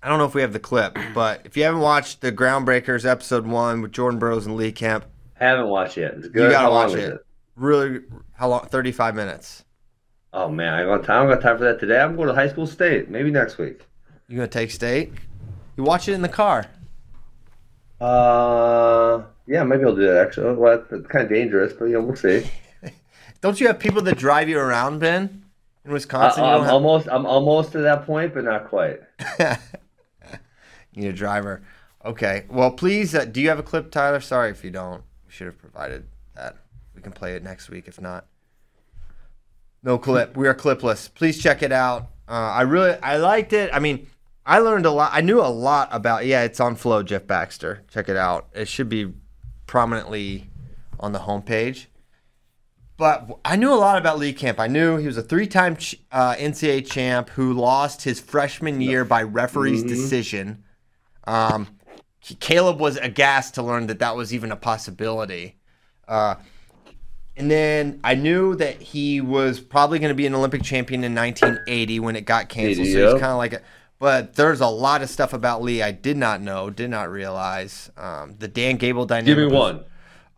[0.01, 3.05] I don't know if we have the clip, but if you haven't watched the Groundbreakers
[3.05, 6.13] episode one with Jordan Burroughs and Lee Kemp, Haven't watched yet.
[6.15, 6.43] It's good.
[6.45, 7.25] you gotta How watch is it.
[7.55, 7.99] Really,
[8.33, 8.65] how long?
[8.67, 9.65] Thirty-five minutes.
[10.31, 11.27] Oh man, I got time.
[11.27, 11.99] I got time for that today.
[11.99, 13.09] I'm going to high school state.
[13.09, 13.85] Maybe next week.
[14.29, 15.11] You gonna take state?
[15.75, 16.65] You watch it in the car.
[17.99, 20.17] Uh, yeah, maybe I'll do that.
[20.25, 22.49] Actually, well, it's kind of dangerous, but you know, we'll see.
[23.41, 25.43] Don't you have people that drive you around, Ben?
[25.85, 28.99] In Wisconsin, I'm have- almost, I'm almost to that point, but not quite.
[30.99, 31.61] Need a driver.
[32.03, 32.45] Okay.
[32.49, 34.19] Well, please, uh, do you have a clip, Tyler?
[34.19, 35.01] Sorry if you don't.
[35.25, 36.57] We should have provided that.
[36.93, 38.25] We can play it next week if not.
[39.81, 40.35] No clip.
[40.35, 41.13] We are clipless.
[41.13, 42.09] Please check it out.
[42.27, 43.69] Uh, I really, I liked it.
[43.73, 44.07] I mean,
[44.45, 45.11] I learned a lot.
[45.13, 46.25] I knew a lot about.
[46.25, 47.01] Yeah, it's on Flow.
[47.01, 47.83] Jeff Baxter.
[47.87, 48.49] Check it out.
[48.53, 49.13] It should be
[49.67, 50.49] prominently
[50.99, 51.85] on the homepage.
[52.97, 54.59] But I knew a lot about Lee Kemp.
[54.59, 55.77] I knew he was a three-time
[56.11, 60.65] uh, NCAA champ who lost his freshman year by referee's decision.
[61.29, 61.67] Um,
[62.39, 65.55] Caleb was aghast to learn that that was even a possibility.
[66.07, 66.35] Uh,
[67.37, 71.15] and then I knew that he was probably going to be an Olympic champion in
[71.15, 72.87] 1980 when it got canceled.
[72.87, 73.11] So Yep.
[73.13, 73.61] he's kind of like a.
[73.99, 77.89] But there's a lot of stuff about Lee I did not know, did not realize.
[77.97, 79.25] Um, the Dan Gable dynamic.
[79.27, 79.83] Give me was- one.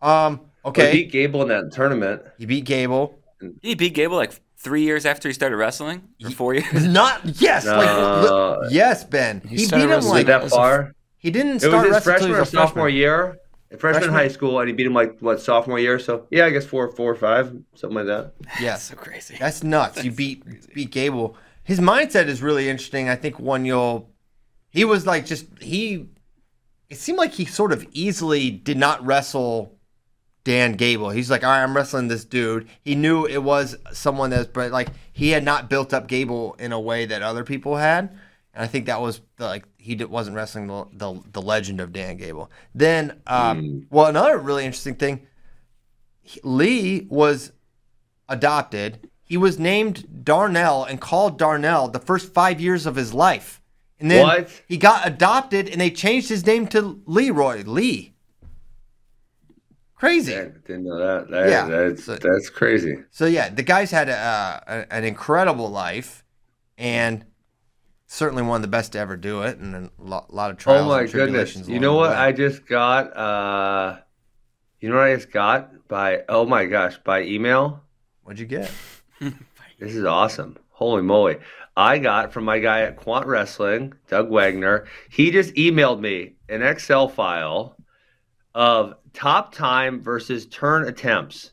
[0.02, 0.40] Um.
[0.64, 0.82] Okay.
[0.88, 0.92] Okay.
[0.92, 2.22] beat Gable in that tournament.
[2.38, 3.18] He beat Gable.
[3.62, 6.86] He beat Gable like three years after he started wrestling, or four years.
[7.00, 8.56] Not yes, like No.
[8.60, 9.40] li- uh, yes, Ben.
[9.40, 10.94] He, beat him like that far.
[11.18, 13.38] he didn't It start was his wrestling freshman or sophomore year.
[13.70, 14.14] Freshman, Freshman?
[14.14, 15.98] high school, and he beat him like what sophomore year.
[15.98, 18.34] So yeah, I guess four, four or five, something like that.
[18.60, 19.36] Yeah, so crazy.
[19.40, 20.04] That's nuts.
[20.04, 20.44] You beat
[20.74, 21.36] beat Gable.
[21.64, 23.08] His mindset is really interesting.
[23.08, 24.10] I think one you'll
[24.70, 26.08] he was like just he
[26.90, 29.78] it seemed like he sort of easily did not wrestle
[30.44, 31.10] Dan Gable.
[31.10, 32.68] He's like, all right, I'm wrestling this dude.
[32.80, 36.72] He knew it was someone that's but like he had not built up Gable in
[36.72, 38.10] a way that other people had.
[38.54, 41.80] And I think that was the, like he did, wasn't wrestling the, the the legend
[41.80, 42.50] of Dan Gable.
[42.74, 45.26] Then, um, well, another really interesting thing,
[46.22, 47.52] he- Lee was
[48.28, 49.08] adopted.
[49.22, 53.60] He was named Darnell and called Darnell the first five years of his life.
[53.98, 54.62] And then What?
[54.66, 58.11] he got adopted and they changed his name to Leroy Lee.
[60.02, 60.36] Crazy.
[60.36, 61.30] I didn't know that.
[61.30, 61.66] That- Yeah.
[61.68, 62.96] that's So- that's crazy.
[63.12, 66.24] So yeah, the guy's had a, a, an incredible life,
[66.76, 67.24] and
[68.06, 70.86] certainly one of the best to ever do it, and a lot, lot of trials.
[70.86, 71.68] Oh my goodness!
[71.68, 72.10] You know what.
[72.10, 73.16] I just got?
[73.16, 73.98] Uh,
[74.80, 76.24] you know what I just got by?
[76.28, 76.98] Oh my gosh!
[77.04, 77.84] By email.
[78.24, 78.70] What'd you get?
[79.78, 80.56] This is awesome.
[80.70, 81.38] Holy moly.
[81.76, 84.86] I got from my guy at Quant Wrestling, Doug Wagner.
[85.10, 87.76] He just emailed me an Excel file
[88.54, 91.52] of top time versus turn attempts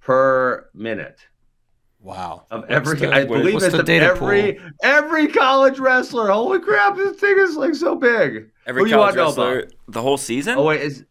[0.00, 1.18] per minute
[2.00, 2.46] Wow.
[2.50, 2.96] of every.
[2.98, 6.28] the- I believe it's the of data every every college wrestler.
[6.30, 6.96] Holy crap!
[6.96, 8.50] This thing is like so big.
[8.66, 10.56] Every Who you college wanna know wrestler, the whole season.
[10.58, 11.04] Oh wait, is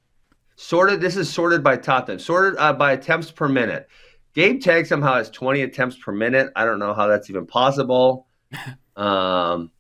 [0.56, 1.00] sorted.
[1.02, 3.88] This is sorted by top time, sorted uh, by attempts per minute.
[4.34, 6.52] Gabe Tagg somehow has 20 attempts per minute.
[6.56, 8.28] I don't know how that's even possible.
[8.96, 9.72] Um,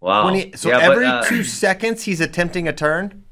[0.00, 0.22] wow.
[0.22, 3.24] 20, so Yeah, but, every uh, two seconds he's attempting a turn.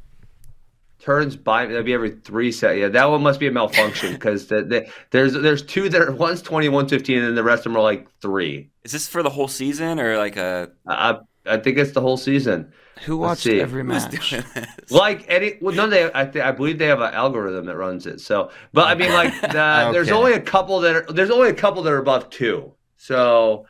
[1.11, 2.78] Turns by that'd be every three set.
[2.78, 6.12] Yeah, that one must be a malfunction because the, the, there's there's two that are
[6.12, 8.70] one's 20, one's 15, and then the rest of them are like three.
[8.84, 10.70] Is this for the whole season or like a?
[10.86, 12.72] I I think it's the whole season.
[13.06, 14.30] Who Let's watched every Who's match?
[14.30, 14.90] doing this?
[14.92, 16.08] Like any, well, no, they.
[16.14, 18.20] I, th- I believe they have an algorithm that runs it.
[18.20, 21.12] So, but I mean, like, the, there's only a couple that are.
[21.12, 22.72] There's only a couple that are above two.
[22.98, 23.66] So,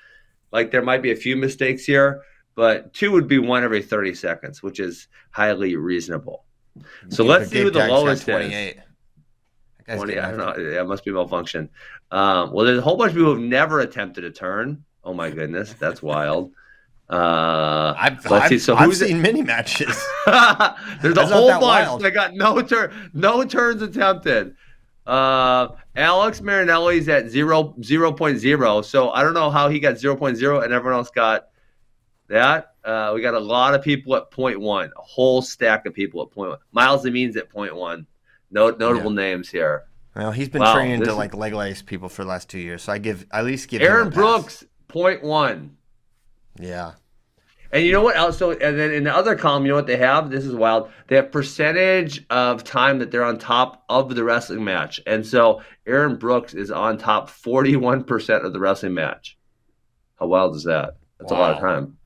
[0.52, 2.22] like, there might be a few mistakes here,
[2.54, 6.44] but two would be one every 30 seconds, which is highly reasonable.
[7.08, 8.24] So let's see who the lowest is.
[8.26, 8.76] 28.
[9.86, 10.48] That 20, I don't know.
[10.50, 10.74] it.
[10.74, 11.68] It must be malfunction.
[12.10, 14.84] Um, well, there's a whole bunch of people who've never attempted a turn.
[15.02, 16.52] Oh my goodness, that's wild.
[17.08, 18.58] Uh, I've, let's I've, see.
[18.58, 19.88] So I've seen many matches.
[20.26, 22.02] There's a That's not whole that bunch wild.
[22.02, 24.54] that got no turn, no turns attempted.
[25.06, 28.80] Uh, Alex Marinelli's at zero zero point zero.
[28.80, 31.48] So I don't know how he got zero point zero and everyone else got
[32.28, 32.69] that.
[32.84, 36.22] Uh, we got a lot of people at point one, a whole stack of people
[36.22, 36.58] at point one.
[36.72, 38.06] Myles Amine's at point one.
[38.50, 39.84] No notable names here.
[40.16, 42.58] well, he's been Wow, training to is- like leg lace people for the last two
[42.58, 44.10] years, so I give I at least give him a Aaron.
[44.10, 45.76] Brooks point one.
[46.58, 46.92] Yeah.
[47.72, 48.36] And you know what else?
[48.36, 50.28] So, and then in the other column, you know what they have?
[50.28, 50.90] This is wild.
[51.06, 55.00] They have percentage of time that they're on top of the wrestling match.
[55.06, 59.38] And so Aaron Brooks is on top 41% of the wrestling match.
[60.18, 60.94] How wild is that?
[61.20, 61.96] That's a lot of time.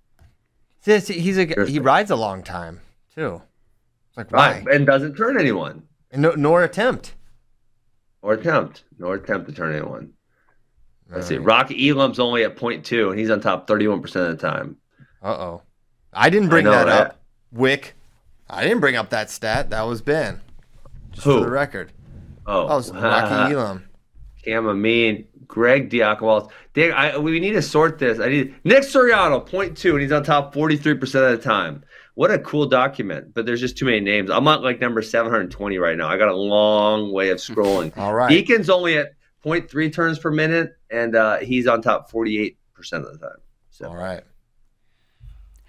[0.84, 2.80] This, he's a he rides a long time
[3.14, 3.42] too.
[4.08, 4.62] It's like why?
[4.64, 4.74] Right.
[4.76, 7.14] And doesn't turn anyone And no, nor attempt.
[8.22, 10.12] or attempt, nor attempt to turn anyone.
[11.10, 11.36] Let's see.
[11.38, 11.46] Right.
[11.46, 14.76] Rocky Elam's only at point two, and he's on top 31% of the time.
[15.22, 15.62] Uh oh.
[16.12, 17.00] I didn't bring know, that right?
[17.08, 17.20] up.
[17.52, 17.94] Wick.
[18.48, 19.70] I didn't bring up that stat.
[19.70, 20.40] That was Ben.
[21.12, 21.38] Just Who?
[21.38, 21.92] for the record.
[22.46, 23.88] Oh, That was Rocky Elam.
[24.44, 25.24] Cam Amine,
[25.54, 25.88] Greg
[26.90, 28.18] I, we need to sort this.
[28.18, 31.84] I need Nick Suriano, point two, and he's on top 43% of the time.
[32.14, 33.32] What a cool document.
[33.34, 34.30] But there's just too many names.
[34.30, 36.08] I'm at like number 720 right now.
[36.08, 37.96] I got a long way of scrolling.
[37.96, 38.28] All right.
[38.28, 39.14] Deacon's only at
[39.44, 42.56] 0.3 turns per minute, and uh, he's on top 48%
[42.92, 43.36] of the time.
[43.70, 44.24] So All right.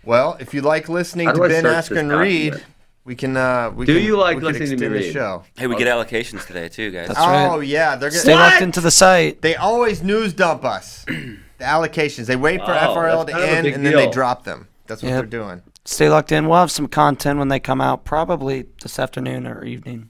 [0.04, 2.75] Well, if you like listening to Ben Askren read, document?
[3.06, 3.38] We can.
[3.38, 5.14] Uh, we Do can, you like we can listening to me extend the read?
[5.14, 5.44] show?
[5.58, 7.08] Hey, we get allocations today too, guys.
[7.08, 7.48] That's right.
[7.48, 8.44] Oh yeah, they're Stay gonna.
[8.44, 9.42] locked into the site.
[9.42, 11.06] They always news dump us.
[11.06, 12.26] the allocations.
[12.26, 14.04] They wait for Oh, FRL that's to kind of a end big and then they
[14.04, 14.12] deal.
[14.12, 14.68] drop them.
[14.88, 15.18] That's what Yep.
[15.30, 15.62] they're doing.
[15.86, 16.48] Stay locked in.
[16.48, 20.10] We'll have some content when they come out, probably this afternoon or evening.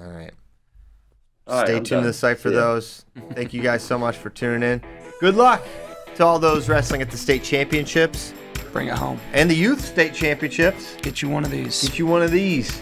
[0.00, 0.30] All right.
[1.46, 2.02] All right, Stay I'm tuned done.
[2.02, 2.60] to the site for See ya.
[2.60, 3.04] those.
[3.32, 4.82] Thank you guys so much for tuning in.
[5.20, 5.62] Good luck
[6.14, 8.32] to all those wrestling at the state championships
[8.72, 9.18] Bring it home.
[9.32, 10.96] and the youth state championships.
[11.02, 11.82] Get you one of these.
[11.88, 12.80] Get you one of these.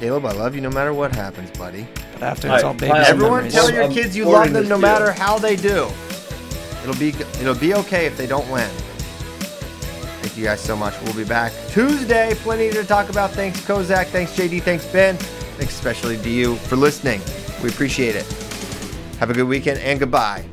[0.00, 1.86] Caleb, I love you no matter what happens, buddy.
[2.12, 3.54] But after All it's right, all bye, babies Everyone memories.
[3.54, 5.12] tell your kids you love them no matter you.
[5.12, 5.88] how they do.
[6.82, 7.08] It'll be
[7.40, 8.68] it'll be okay if they don't win.
[10.20, 10.94] Thank you guys so much.
[11.02, 12.34] We'll be back Tuesday.
[12.36, 13.30] Plenty to talk about.
[13.30, 14.06] Thanks Kozak.
[14.06, 14.62] Thanks JD.
[14.62, 15.16] Thanks Ben.
[15.16, 17.20] Thanks especially to you for listening.
[17.62, 18.26] We appreciate it.
[19.18, 20.44] Have a good weekend and goodbye.